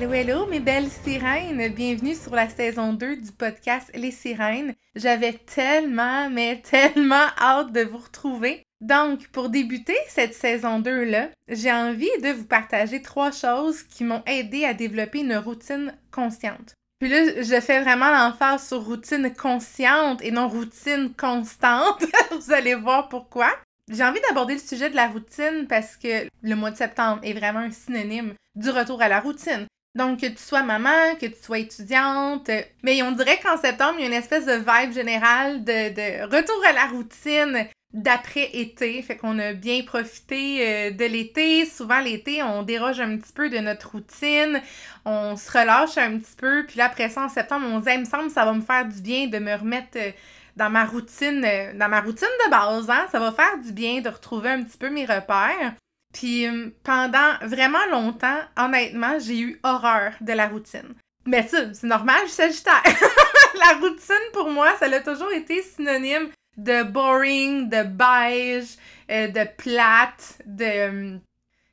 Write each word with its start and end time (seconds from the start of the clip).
Hello, 0.00 0.12
hello, 0.12 0.46
mes 0.46 0.60
belles 0.60 0.90
sirènes! 1.02 1.74
Bienvenue 1.74 2.14
sur 2.14 2.32
la 2.32 2.48
saison 2.48 2.92
2 2.92 3.16
du 3.16 3.32
podcast 3.32 3.90
Les 3.96 4.12
Sirènes. 4.12 4.76
J'avais 4.94 5.32
tellement, 5.32 6.30
mais 6.30 6.62
tellement 6.62 7.26
hâte 7.36 7.72
de 7.72 7.80
vous 7.80 7.98
retrouver. 7.98 8.62
Donc, 8.80 9.26
pour 9.32 9.48
débuter 9.48 9.96
cette 10.06 10.34
saison 10.34 10.78
2-là, 10.78 11.30
j'ai 11.48 11.72
envie 11.72 12.06
de 12.22 12.30
vous 12.30 12.44
partager 12.44 13.02
trois 13.02 13.32
choses 13.32 13.82
qui 13.82 14.04
m'ont 14.04 14.22
aidé 14.24 14.64
à 14.64 14.72
développer 14.72 15.18
une 15.18 15.36
routine 15.36 15.92
consciente. 16.12 16.74
Puis 17.00 17.08
là, 17.08 17.42
je 17.42 17.60
fais 17.60 17.80
vraiment 17.80 18.12
l'emphase 18.12 18.68
sur 18.68 18.84
routine 18.84 19.34
consciente 19.34 20.22
et 20.22 20.30
non 20.30 20.46
routine 20.48 21.12
constante. 21.12 22.04
vous 22.40 22.52
allez 22.52 22.76
voir 22.76 23.08
pourquoi. 23.08 23.50
J'ai 23.90 24.04
envie 24.04 24.20
d'aborder 24.28 24.54
le 24.54 24.60
sujet 24.60 24.90
de 24.90 24.96
la 24.96 25.08
routine 25.08 25.66
parce 25.68 25.96
que 25.96 26.28
le 26.42 26.54
mois 26.54 26.70
de 26.70 26.76
septembre 26.76 27.18
est 27.24 27.32
vraiment 27.32 27.58
un 27.58 27.72
synonyme 27.72 28.34
du 28.54 28.70
retour 28.70 29.02
à 29.02 29.08
la 29.08 29.18
routine. 29.18 29.66
Donc, 29.94 30.20
que 30.20 30.26
tu 30.26 30.38
sois 30.38 30.62
maman, 30.62 31.16
que 31.20 31.26
tu 31.26 31.42
sois 31.42 31.58
étudiante. 31.58 32.50
Mais 32.82 33.02
on 33.02 33.12
dirait 33.12 33.40
qu'en 33.40 33.56
septembre, 33.56 33.94
il 33.98 34.02
y 34.02 34.04
a 34.04 34.08
une 34.08 34.12
espèce 34.12 34.46
de 34.46 34.52
vibe 34.52 34.92
générale 34.92 35.64
de, 35.64 36.24
retour 36.24 36.62
à 36.68 36.72
la 36.72 36.86
routine 36.86 37.66
d'après-été. 37.92 39.00
Fait 39.02 39.16
qu'on 39.16 39.38
a 39.38 39.54
bien 39.54 39.82
profité 39.82 40.58
euh, 40.60 40.90
de 40.90 41.04
l'été. 41.04 41.64
Souvent, 41.64 42.00
l'été, 42.00 42.42
on 42.42 42.62
déroge 42.62 43.00
un 43.00 43.16
petit 43.16 43.32
peu 43.32 43.48
de 43.48 43.58
notre 43.58 43.92
routine. 43.92 44.60
On 45.04 45.36
se 45.36 45.50
relâche 45.50 45.96
un 45.96 46.18
petit 46.18 46.36
peu. 46.36 46.64
Puis 46.66 46.78
là, 46.78 46.86
après 46.86 47.08
ça, 47.08 47.24
en 47.24 47.28
septembre, 47.28 47.66
on 47.70 47.80
se 47.80 47.90
dit, 47.90 47.98
me 47.98 48.04
semble 48.04 48.30
ça 48.30 48.44
va 48.44 48.52
me 48.52 48.60
faire 48.60 48.86
du 48.86 49.00
bien 49.00 49.26
de 49.26 49.38
me 49.38 49.54
remettre 49.54 49.96
euh, 49.96 50.10
dans 50.56 50.70
ma 50.70 50.84
routine, 50.84 51.42
euh, 51.44 51.72
dans 51.74 51.88
ma 51.88 52.00
routine 52.00 52.28
de 52.44 52.50
base. 52.50 52.90
Hein? 52.90 53.06
Ça 53.10 53.18
va 53.18 53.32
faire 53.32 53.58
du 53.58 53.72
bien 53.72 54.00
de 54.00 54.08
retrouver 54.10 54.50
un 54.50 54.62
petit 54.62 54.76
peu 54.76 54.90
mes 54.90 55.06
repères. 55.06 55.74
Puis 56.18 56.48
euh, 56.48 56.70
pendant 56.82 57.34
vraiment 57.42 57.86
longtemps, 57.92 58.40
honnêtement, 58.56 59.20
j'ai 59.20 59.38
eu 59.38 59.60
horreur 59.62 60.14
de 60.20 60.32
la 60.32 60.48
routine. 60.48 60.94
Mais 61.26 61.46
ça, 61.46 61.72
c'est 61.72 61.86
normal, 61.86 62.18
je 62.24 62.32
suis 62.32 62.42
sagittaire. 62.42 62.82
la 63.54 63.78
routine, 63.78 64.32
pour 64.32 64.50
moi, 64.50 64.74
ça 64.80 64.86
a 64.86 65.00
toujours 65.00 65.30
été 65.30 65.62
synonyme 65.62 66.28
de 66.56 66.82
boring, 66.82 67.68
de 67.68 67.84
beige, 67.84 68.76
euh, 69.12 69.28
de 69.28 69.46
plate, 69.56 70.42
de... 70.44 70.64
Euh, 70.64 71.16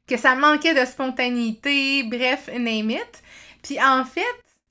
que 0.07 0.17
ça 0.17 0.35
manquait 0.35 0.75
de 0.75 0.85
spontanéité, 0.85 2.03
bref, 2.03 2.47
name 2.49 2.91
it. 2.91 3.23
Puis 3.63 3.81
en 3.81 4.05
fait, 4.05 4.21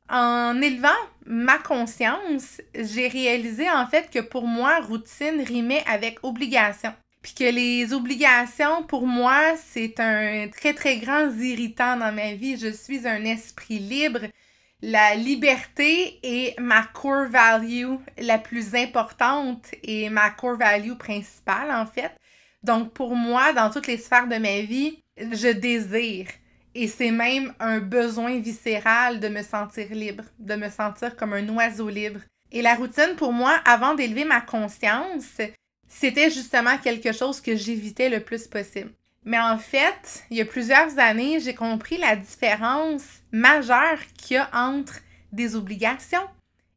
en 0.09 0.63
élevant 0.63 0.91
ma 1.27 1.59
conscience, 1.59 2.61
j'ai 2.77 3.09
réalisé 3.09 3.69
en 3.69 3.89
fait 3.89 4.09
que 4.09 4.21
pour 4.21 4.47
moi, 4.47 4.79
routine 4.79 5.43
rimait 5.43 5.83
avec 5.89 6.19
obligation. 6.23 6.95
Puis 7.25 7.33
que 7.33 7.51
les 7.51 7.95
obligations, 7.95 8.83
pour 8.83 9.07
moi, 9.07 9.57
c'est 9.57 9.99
un 9.99 10.47
très, 10.49 10.75
très 10.75 10.99
grand 10.99 11.31
irritant 11.41 11.97
dans 11.97 12.15
ma 12.15 12.35
vie. 12.35 12.59
Je 12.59 12.71
suis 12.71 13.09
un 13.09 13.25
esprit 13.25 13.79
libre. 13.79 14.21
La 14.83 15.15
liberté 15.15 16.21
est 16.23 16.61
ma 16.61 16.83
core 16.83 17.31
value 17.31 17.95
la 18.19 18.37
plus 18.37 18.75
importante 18.75 19.71
et 19.83 20.11
ma 20.11 20.29
core 20.33 20.59
value 20.59 20.97
principale, 20.99 21.71
en 21.71 21.87
fait. 21.87 22.15
Donc, 22.63 22.93
pour 22.93 23.17
moi, 23.17 23.55
dans 23.55 23.71
toutes 23.71 23.87
les 23.87 23.97
sphères 23.97 24.29
de 24.29 24.37
ma 24.37 24.61
vie, 24.61 25.03
je 25.17 25.51
désire. 25.51 26.27
Et 26.75 26.89
c'est 26.89 27.11
même 27.11 27.55
un 27.59 27.79
besoin 27.79 28.39
viscéral 28.39 29.19
de 29.19 29.29
me 29.29 29.43
sentir 29.43 29.87
libre, 29.93 30.25
de 30.39 30.57
me 30.57 30.69
sentir 30.69 31.17
comme 31.17 31.33
un 31.33 31.49
oiseau 31.49 31.89
libre. 31.89 32.21
Et 32.53 32.61
la 32.61 32.75
routine, 32.75 33.17
pour 33.17 33.33
moi, 33.33 33.63
avant 33.65 33.95
d'élever 33.95 34.27
ma 34.27 34.43
conscience, 34.43 35.41
c'était 35.95 36.29
justement 36.31 36.77
quelque 36.79 37.13
chose 37.13 37.41
que 37.41 37.55
j'évitais 37.55 38.09
le 38.09 38.21
plus 38.21 38.49
possible. 38.49 38.91
Mais 39.25 39.39
en 39.39 39.59
fait, 39.59 40.25
il 40.29 40.37
y 40.37 40.41
a 40.41 40.45
plusieurs 40.45 40.99
années, 40.99 41.39
j'ai 41.41 41.55
compris 41.55 41.97
la 41.97 42.17
différence 42.17 43.05
majeure 43.31 43.99
qu'il 44.19 44.35
y 44.37 44.39
a 44.39 44.51
entre 44.53 44.95
des 45.33 45.55
obligations 45.55 46.27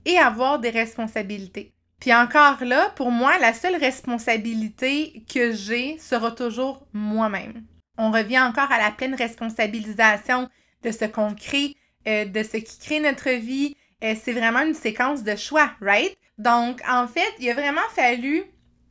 et 0.06 0.18
avoir 0.18 0.60
des 0.60 0.70
responsabilités. 0.70 1.74
Puis 2.00 2.14
encore 2.14 2.64
là, 2.64 2.92
pour 2.96 3.12
moi, 3.12 3.40
la 3.40 3.54
seule 3.54 3.76
responsabilité 3.76 5.24
que 5.28 5.52
j'ai 5.52 5.98
sera 5.98 6.32
toujours 6.32 6.86
moi-même. 6.94 7.66
On 7.98 8.12
revient 8.12 8.40
encore 8.40 8.72
à 8.72 8.78
la 8.78 8.92
pleine 8.92 9.16
responsabilisation 9.16 10.48
de 10.84 10.92
ce 10.92 11.06
qu'on 11.06 11.34
crée, 11.34 11.76
euh, 12.08 12.26
de 12.26 12.44
ce 12.44 12.58
qui 12.58 12.78
crée 12.80 13.00
notre 13.00 13.32
vie. 13.32 13.76
Euh, 14.04 14.14
c'est 14.24 14.34
vraiment 14.34 14.62
une 14.62 14.76
séquence 14.76 15.24
de 15.24 15.36
choix, 15.36 15.72
right? 15.82 16.16
Donc, 16.38 16.82
en 16.88 17.08
fait, 17.08 17.34
il 17.40 17.50
a 17.50 17.56
vraiment 17.56 17.82
fallu 17.96 18.44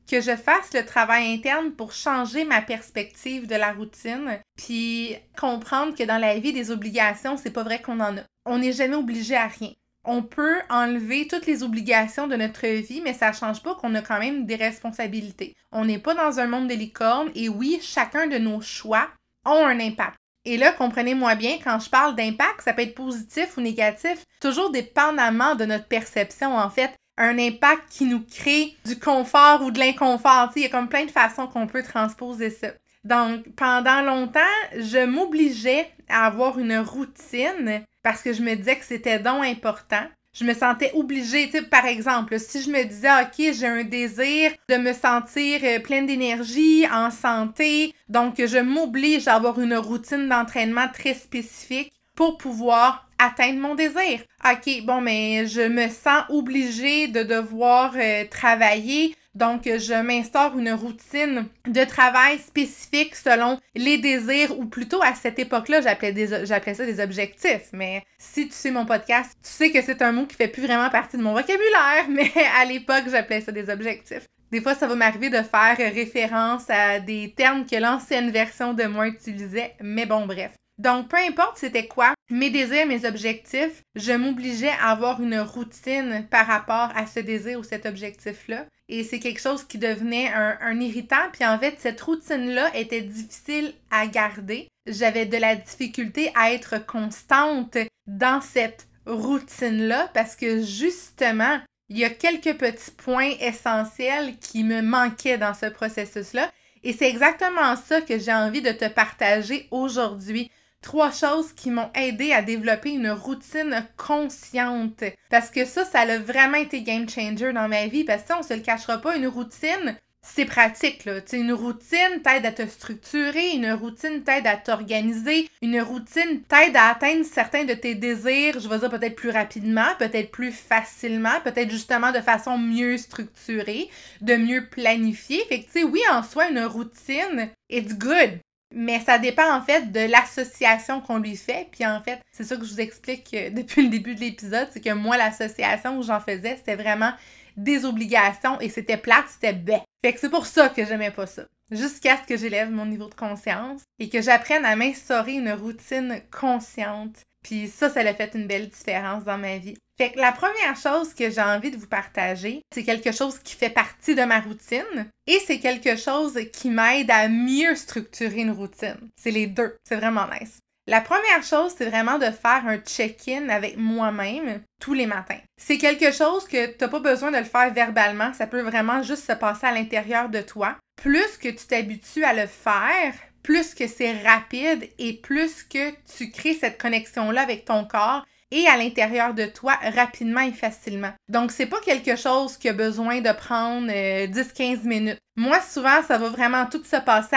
que 0.09 0.21
je 0.21 0.37
fasse 0.37 0.73
le 0.75 0.85
travail 0.85 1.33
interne 1.33 1.73
pour 1.73 1.93
changer 1.93 2.45
ma 2.45 2.63
perspective 2.63 3.47
de 3.47 3.57
la 3.57 3.73
routine, 3.73 4.39
puis 4.57 5.17
comprendre 5.39 5.95
que 5.95 6.05
dans 6.05 6.19
la 6.19 6.39
vie 6.39 6.53
des 6.53 6.71
obligations, 6.71 7.37
c'est 7.37 7.51
pas 7.51 7.63
vrai 7.65 7.83
qu'on 7.83 8.01
en 8.01 8.17
a. 8.17 8.23
On 8.45 8.59
n'est 8.59 8.73
jamais 8.73 8.97
obligé 8.97 9.35
à 9.35 9.49
rien. 9.49 9.73
On 10.05 10.23
peut 10.23 10.59
enlever 10.71 11.27
toutes 11.27 11.47
les 11.47 11.65
obligations 11.65 12.29
de 12.29 12.37
notre 12.37 12.67
vie, 12.67 13.01
mais 13.01 13.13
ça 13.13 13.33
change 13.33 13.63
pas 13.63 13.75
qu'on 13.75 13.95
a 13.97 14.03
quand 14.03 14.21
même 14.21 14.47
des 14.47 14.55
responsabilités. 14.55 15.57
On 15.73 15.85
n'est 15.85 15.99
pas 15.99 16.15
dans 16.15 16.39
un 16.39 16.47
monde 16.47 16.69
de 16.69 16.75
licorne 16.75 17.31
et 17.35 17.49
oui, 17.49 17.81
chacun 17.83 18.29
de 18.29 18.39
nos 18.39 18.61
choix 18.61 19.09
ont 19.45 19.67
un 19.67 19.81
impact. 19.81 20.17
Et 20.45 20.57
là, 20.59 20.71
comprenez-moi 20.71 21.35
bien, 21.35 21.59
quand 21.63 21.81
je 21.81 21.91
parle 21.91 22.15
d'impact, 22.15 22.63
ça 22.63 22.73
peut 22.73 22.83
être 22.83 22.95
positif 22.95 23.57
ou 23.57 23.61
négatif, 23.61 24.25
toujours 24.41 24.71
dépendamment 24.71 25.57
de 25.57 25.65
notre 25.65 25.87
perception 25.87 26.57
en 26.57 26.71
fait 26.71 26.95
un 27.19 27.39
impact 27.39 27.85
qui 27.91 28.05
nous 28.05 28.23
crée 28.23 28.75
du 28.85 28.99
confort 28.99 29.63
ou 29.63 29.71
de 29.71 29.79
l'inconfort. 29.79 30.51
Il 30.57 30.63
y 30.63 30.67
a 30.67 30.69
comme 30.69 30.89
plein 30.89 31.05
de 31.05 31.11
façons 31.11 31.47
qu'on 31.47 31.67
peut 31.67 31.83
transposer 31.83 32.51
ça. 32.51 32.69
Donc, 33.05 33.49
pendant 33.55 34.03
longtemps, 34.03 34.41
je 34.77 35.05
m'obligeais 35.05 35.89
à 36.09 36.27
avoir 36.27 36.59
une 36.59 36.79
routine 36.79 37.85
parce 38.03 38.23
que 38.23 38.33
je 38.33 38.43
me 38.43 38.55
disais 38.55 38.77
que 38.77 38.85
c'était 38.85 39.19
donc 39.19 39.45
important. 39.45 40.03
Je 40.39 40.45
me 40.45 40.53
sentais 40.53 40.93
obligée, 40.93 41.51
par 41.71 41.87
exemple, 41.87 42.39
si 42.39 42.61
je 42.63 42.71
me 42.71 42.85
disais, 42.85 43.09
OK, 43.23 43.55
j'ai 43.55 43.67
un 43.67 43.85
désir 43.85 44.53
de 44.69 44.77
me 44.77 44.93
sentir 44.93 45.61
euh, 45.65 45.79
pleine 45.79 46.05
d'énergie, 46.05 46.87
en 46.93 47.11
santé, 47.11 47.95
donc 48.11 48.35
je 48.37 48.59
m'oblige 48.59 49.29
à 49.29 49.37
avoir 49.37 49.59
une 49.59 49.77
routine 49.77 50.29
d'entraînement 50.29 50.89
très 50.93 51.15
spécifique 51.15 51.91
pour 52.17 52.39
pouvoir 52.39 53.07
atteindre 53.19 53.61
mon 53.61 53.75
désir. 53.75 54.21
OK, 54.45 54.85
bon, 54.85 55.01
mais 55.01 55.47
je 55.47 55.63
me 55.63 55.89
sens 55.89 56.25
obligée 56.29 57.09
de 57.09 57.23
devoir 57.23 57.95
euh, 57.97 58.25
travailler. 58.31 59.15
Donc, 59.35 59.65
je 59.65 60.03
m'instaure 60.03 60.59
une 60.59 60.73
routine 60.73 61.47
de 61.69 61.85
travail 61.85 62.39
spécifique 62.39 63.15
selon 63.15 63.61
les 63.75 63.99
désirs, 63.99 64.59
ou 64.59 64.65
plutôt 64.65 65.03
à 65.03 65.15
cette 65.15 65.39
époque-là, 65.39 65.83
j'appelais, 65.83 66.75
ça 66.75 66.87
des 66.87 67.01
objectifs. 67.01 67.69
Mais 67.73 68.03
si 68.19 68.47
tu 68.49 68.55
sais 68.55 68.71
mon 68.71 68.87
podcast, 68.87 69.37
tu 69.43 69.51
sais 69.51 69.71
que 69.71 69.83
c'est 69.83 70.01
un 70.01 70.13
mot 70.13 70.25
qui 70.25 70.37
fait 70.37 70.49
plus 70.49 70.63
vraiment 70.63 70.89
partie 70.89 71.19
de 71.19 71.23
mon 71.23 71.35
vocabulaire, 71.35 72.07
mais 72.09 72.33
à 72.59 72.65
l'époque, 72.65 73.05
j'appelais 73.11 73.43
ça 73.43 73.53
des 73.53 73.69
objectifs. 73.69 74.27
Des 74.53 74.61
fois, 74.61 74.75
ça 74.75 74.87
va 74.87 74.95
m'arriver 74.95 75.29
de 75.29 75.43
faire 75.43 75.77
référence 75.77 76.71
à 76.71 77.01
des 77.01 77.35
termes 77.37 77.67
que 77.67 77.77
l'ancienne 77.77 78.31
version 78.31 78.73
de 78.73 78.85
moi 78.85 79.09
utilisait, 79.09 79.75
mais 79.83 80.07
bon, 80.07 80.25
bref. 80.25 80.53
Donc, 80.79 81.09
peu 81.09 81.17
importe 81.17 81.57
c'était 81.59 81.87
quoi, 81.87 82.13
mes 82.31 82.51
désirs, 82.51 82.87
mes 82.87 83.07
objectifs, 83.07 83.83
je 83.95 84.13
m'obligeais 84.13 84.75
à 84.81 84.91
avoir 84.91 85.23
une 85.23 85.39
routine 85.39 86.27
par 86.31 86.47
rapport 86.47 86.91
à 86.95 87.07
ce 87.07 87.21
désir 87.21 87.59
ou 87.59 87.63
cet 87.63 87.87
objectif-là. 87.87 88.67
Et 88.89 89.03
c'est 89.03 89.19
quelque 89.19 89.41
chose 89.41 89.65
qui 89.65 89.79
devenait 89.79 90.29
un, 90.29 90.81
irritant. 90.81 91.31
Puis 91.33 91.47
en 91.47 91.59
fait, 91.59 91.77
cette 91.79 92.01
routine-là 92.01 92.77
était 92.77 93.01
difficile 93.01 93.75
à 93.91 94.07
garder. 94.07 94.69
J'avais 94.87 95.27
de 95.27 95.37
la 95.37 95.57
difficulté 95.57 96.31
à 96.35 96.53
être 96.53 96.85
constante 96.85 97.79
dans 98.07 98.41
cette 98.41 98.87
routine-là 99.07 100.11
parce 100.15 100.37
que 100.37 100.63
justement, 100.63 101.59
il 101.89 101.99
y 101.99 102.05
a 102.05 102.11
quelques 102.11 102.59
petits 102.59 102.91
points 102.91 103.33
essentiels 103.41 104.37
qui 104.39 104.63
me 104.63 104.83
manquaient 104.83 105.39
dans 105.39 105.55
ce 105.55 105.67
processus-là. 105.67 106.51
Et 106.85 106.93
c'est 106.93 107.09
exactement 107.09 107.75
ça 107.77 108.01
que 108.01 108.19
j'ai 108.19 108.33
envie 108.33 108.63
de 108.63 108.71
te 108.71 108.89
partager 108.89 109.67
aujourd'hui 109.71 110.51
trois 110.83 111.11
choses 111.11 111.53
qui 111.53 111.71
m'ont 111.71 111.91
aidé 111.95 112.33
à 112.33 112.43
développer 112.43 112.91
une 112.91 113.11
routine 113.11 113.87
consciente. 113.97 115.05
Parce 115.31 115.51
que 115.51 115.65
ça, 115.65 115.85
ça 115.85 116.01
a 116.01 116.19
vraiment 116.19 116.59
été 116.59 116.83
game 116.83 117.09
changer 117.09 117.53
dans 117.53 117.69
ma 117.69 117.87
vie. 117.87 118.05
Parce 118.05 118.23
que 118.23 118.33
on 118.39 118.43
se 118.43 118.55
le 118.55 118.61
cachera 118.61 118.99
pas, 118.99 119.17
une 119.17 119.27
routine, 119.27 119.97
c'est 120.23 120.45
pratique, 120.45 121.05
là. 121.05 121.21
sais, 121.25 121.39
une 121.39 121.53
routine 121.53 122.21
t'aide 122.23 122.45
à 122.45 122.53
te 122.53 122.67
structurer, 122.67 123.53
une 123.53 123.73
routine 123.73 124.23
t'aide 124.25 124.47
à 124.47 124.57
t'organiser, 124.57 125.49
une 125.63 125.81
routine 125.81 126.43
t'aide 126.49 126.77
à 126.77 126.89
atteindre 126.89 127.25
certains 127.25 127.65
de 127.65 127.75
tes 127.75 127.95
désirs, 127.95 128.59
je 128.59 128.69
vais 128.69 128.79
dire 128.79 128.91
peut-être 128.91 129.15
plus 129.15 129.31
rapidement, 129.31 129.87
peut-être 129.99 130.31
plus 130.31 130.53
facilement, 130.53 131.41
peut-être 131.45 131.71
justement 131.71 132.13
de 132.13 132.21
façon 132.21 132.59
mieux 132.59 132.99
structurée, 132.99 133.89
de 134.21 134.37
mieux 134.37 134.67
planifier. 134.69 135.43
Fait 135.49 135.61
que, 135.61 135.67
tu 135.67 135.81
sais, 135.81 135.85
oui, 135.85 136.01
en 136.11 136.23
soi, 136.23 136.51
une 136.51 136.65
routine, 136.65 137.51
it's 137.71 137.95
good. 137.95 138.41
Mais 138.79 139.01
ça 139.01 139.19
dépend 139.19 139.57
en 139.57 139.63
fait 139.63 139.91
de 139.91 140.01
l'association 140.01 141.01
qu'on 141.01 141.17
lui 141.17 141.35
fait. 141.35 141.67
Puis 141.73 141.87
en 141.87 142.03
fait, 142.03 142.21
c'est 142.31 142.45
ça 142.45 142.57
que 142.57 142.65
je 142.65 142.75
vous 142.75 142.81
explique 142.81 143.33
euh, 143.33 143.49
depuis 143.51 143.83
le 143.83 143.89
début 143.89 144.15
de 144.15 144.21
l'épisode, 144.21 144.69
c'est 144.71 144.83
que 144.83 144.93
moi, 144.93 145.17
l'association 145.17 145.97
où 145.97 146.03
j'en 146.03 146.21
faisais, 146.21 146.57
c'était 146.57 146.77
vraiment 146.77 147.13
des 147.57 147.87
obligations 147.87 148.61
et 148.61 148.69
c'était 148.69 148.99
plate, 148.99 149.25
c'était 149.31 149.55
bête. 149.55 149.83
Fait 150.05 150.13
que 150.13 150.21
c'est 150.21 150.29
pour 150.29 150.45
ça 150.45 150.69
que 150.69 150.85
j'aimais 150.85 151.11
pas 151.11 151.27
ça. 151.27 151.45
Jusqu'à 151.71 152.19
ce 152.19 152.29
que 152.29 152.37
j'élève 152.37 152.71
mon 152.71 152.85
niveau 152.85 153.09
de 153.09 153.15
conscience 153.15 153.81
et 153.99 154.11
que 154.11 154.21
j'apprenne 154.21 154.67
à 154.67 154.77
m'instaurer 154.77 155.33
une 155.33 155.53
routine 155.53 156.21
consciente. 156.31 157.17
Puis 157.47 157.69
ça, 157.69 157.89
ça 157.89 158.01
a 158.01 158.13
fait 158.13 158.35
une 158.35 158.49
belle 158.49 158.69
différence 158.69 159.23
dans 159.23 159.39
ma 159.39 159.59
vie. 159.59 159.77
Fait 159.97 160.11
que 160.11 160.19
la 160.19 160.33
première 160.33 160.77
chose 160.77 161.15
que 161.15 161.31
j'ai 161.31 161.41
envie 161.41 161.71
de 161.71 161.77
vous 161.77 161.87
partager, 161.87 162.61
c'est 162.75 162.83
quelque 162.83 163.13
chose 163.13 163.39
qui 163.39 163.55
fait 163.55 163.71
partie 163.71 164.17
de 164.17 164.25
ma 164.25 164.41
routine 164.41 165.09
et 165.29 165.39
c'est 165.47 165.61
quelque 165.61 165.95
chose 165.97 166.37
qui 166.53 166.71
m'aide 166.71 167.09
à 167.09 167.29
mieux 167.29 167.77
structurer 167.77 168.41
une 168.41 168.51
routine. 168.51 168.99
C'est 169.17 169.31
les 169.31 169.47
deux. 169.47 169.77
C'est 169.89 169.95
vraiment 169.95 170.27
nice. 170.41 170.59
La 170.89 171.01
première 171.01 171.45
chose, 171.45 171.73
c'est 171.79 171.89
vraiment 171.89 172.19
de 172.19 172.31
faire 172.33 172.63
un 172.67 172.79
check-in 172.79 173.49
avec 173.49 173.77
moi-même 173.77 174.61
tous 174.81 174.95
les 174.95 175.07
matins. 175.07 175.41
C'est 175.57 175.79
quelque 175.79 176.11
chose 176.13 176.49
que 176.49 176.67
tu 176.67 176.77
n'as 176.81 176.89
pas 176.89 177.01
besoin 177.01 177.31
de 177.31 177.39
le 177.39 177.45
faire 177.45 177.73
verbalement, 177.73 178.33
ça 178.35 178.49
peut 178.49 178.63
vraiment 178.63 179.03
juste 179.03 179.27
se 179.27 179.33
passer 179.33 179.67
à 179.67 179.73
l'intérieur 179.73 180.29
de 180.31 180.41
toi. 180.41 180.77
Plus 181.01 181.39
que 181.39 181.49
tu 181.49 181.67
t'habitues 181.67 182.25
à 182.25 182.35
le 182.35 182.47
faire, 182.47 183.15
plus 183.47 183.75
que 183.75 183.87
c'est 183.87 184.23
rapide 184.23 184.91
et 184.99 185.13
plus 185.13 185.63
que 185.63 185.93
tu 186.17 186.33
crées 186.33 186.55
cette 186.55 186.83
connexion-là 186.83 187.43
avec 187.43 187.65
ton 187.65 187.85
corps 187.85 188.27
et 188.51 188.67
à 188.67 188.77
l'intérieur 188.77 189.35
de 189.35 189.47
toi 189.47 189.79
rapidement 189.95 190.41
et 190.41 190.51
facilement. 190.51 191.13
Donc, 191.29 191.53
c'est 191.53 191.67
pas 191.67 191.79
quelque 191.81 192.17
chose 192.17 192.57
qui 192.57 192.69
a 192.69 192.73
besoin 192.73 193.21
de 193.21 193.31
prendre 193.31 193.87
10-15 193.87 193.93
euh, 193.93 194.77
minutes. 194.83 195.21
Moi, 195.37 195.61
souvent, 195.61 196.03
ça 196.03 196.19
va 196.19 196.29
vraiment 196.29 196.67
tout 196.67 196.83
se 196.83 196.97
passer 196.97 197.37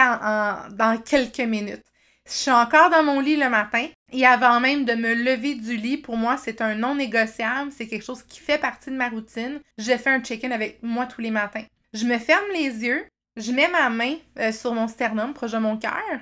dans 0.72 1.00
quelques 1.00 1.38
minutes. 1.38 1.84
Je 2.26 2.32
suis 2.32 2.50
encore 2.50 2.90
dans 2.90 3.04
mon 3.04 3.20
lit 3.20 3.36
le 3.36 3.48
matin 3.48 3.86
et 4.12 4.26
avant 4.26 4.58
même 4.58 4.84
de 4.84 4.94
me 4.94 5.14
lever 5.14 5.54
du 5.54 5.76
lit, 5.76 5.96
pour 5.96 6.16
moi, 6.16 6.36
c'est 6.36 6.60
un 6.60 6.74
non 6.74 6.96
négociable. 6.96 7.70
C'est 7.70 7.86
quelque 7.86 8.04
chose 8.04 8.24
qui 8.24 8.40
fait 8.40 8.58
partie 8.58 8.90
de 8.90 8.96
ma 8.96 9.10
routine. 9.10 9.60
Je 9.78 9.96
fais 9.96 10.10
un 10.10 10.20
check-in 10.20 10.50
avec 10.50 10.82
moi 10.82 11.06
tous 11.06 11.20
les 11.20 11.30
matins. 11.30 11.64
Je 11.92 12.04
me 12.04 12.18
ferme 12.18 12.50
les 12.52 12.84
yeux, 12.84 13.06
je 13.40 13.52
mets 13.52 13.68
ma 13.68 13.88
main 13.90 14.14
euh, 14.38 14.52
sur 14.52 14.74
mon 14.74 14.88
sternum, 14.88 15.34
proche 15.34 15.52
de 15.52 15.58
mon 15.58 15.76
cœur, 15.76 16.20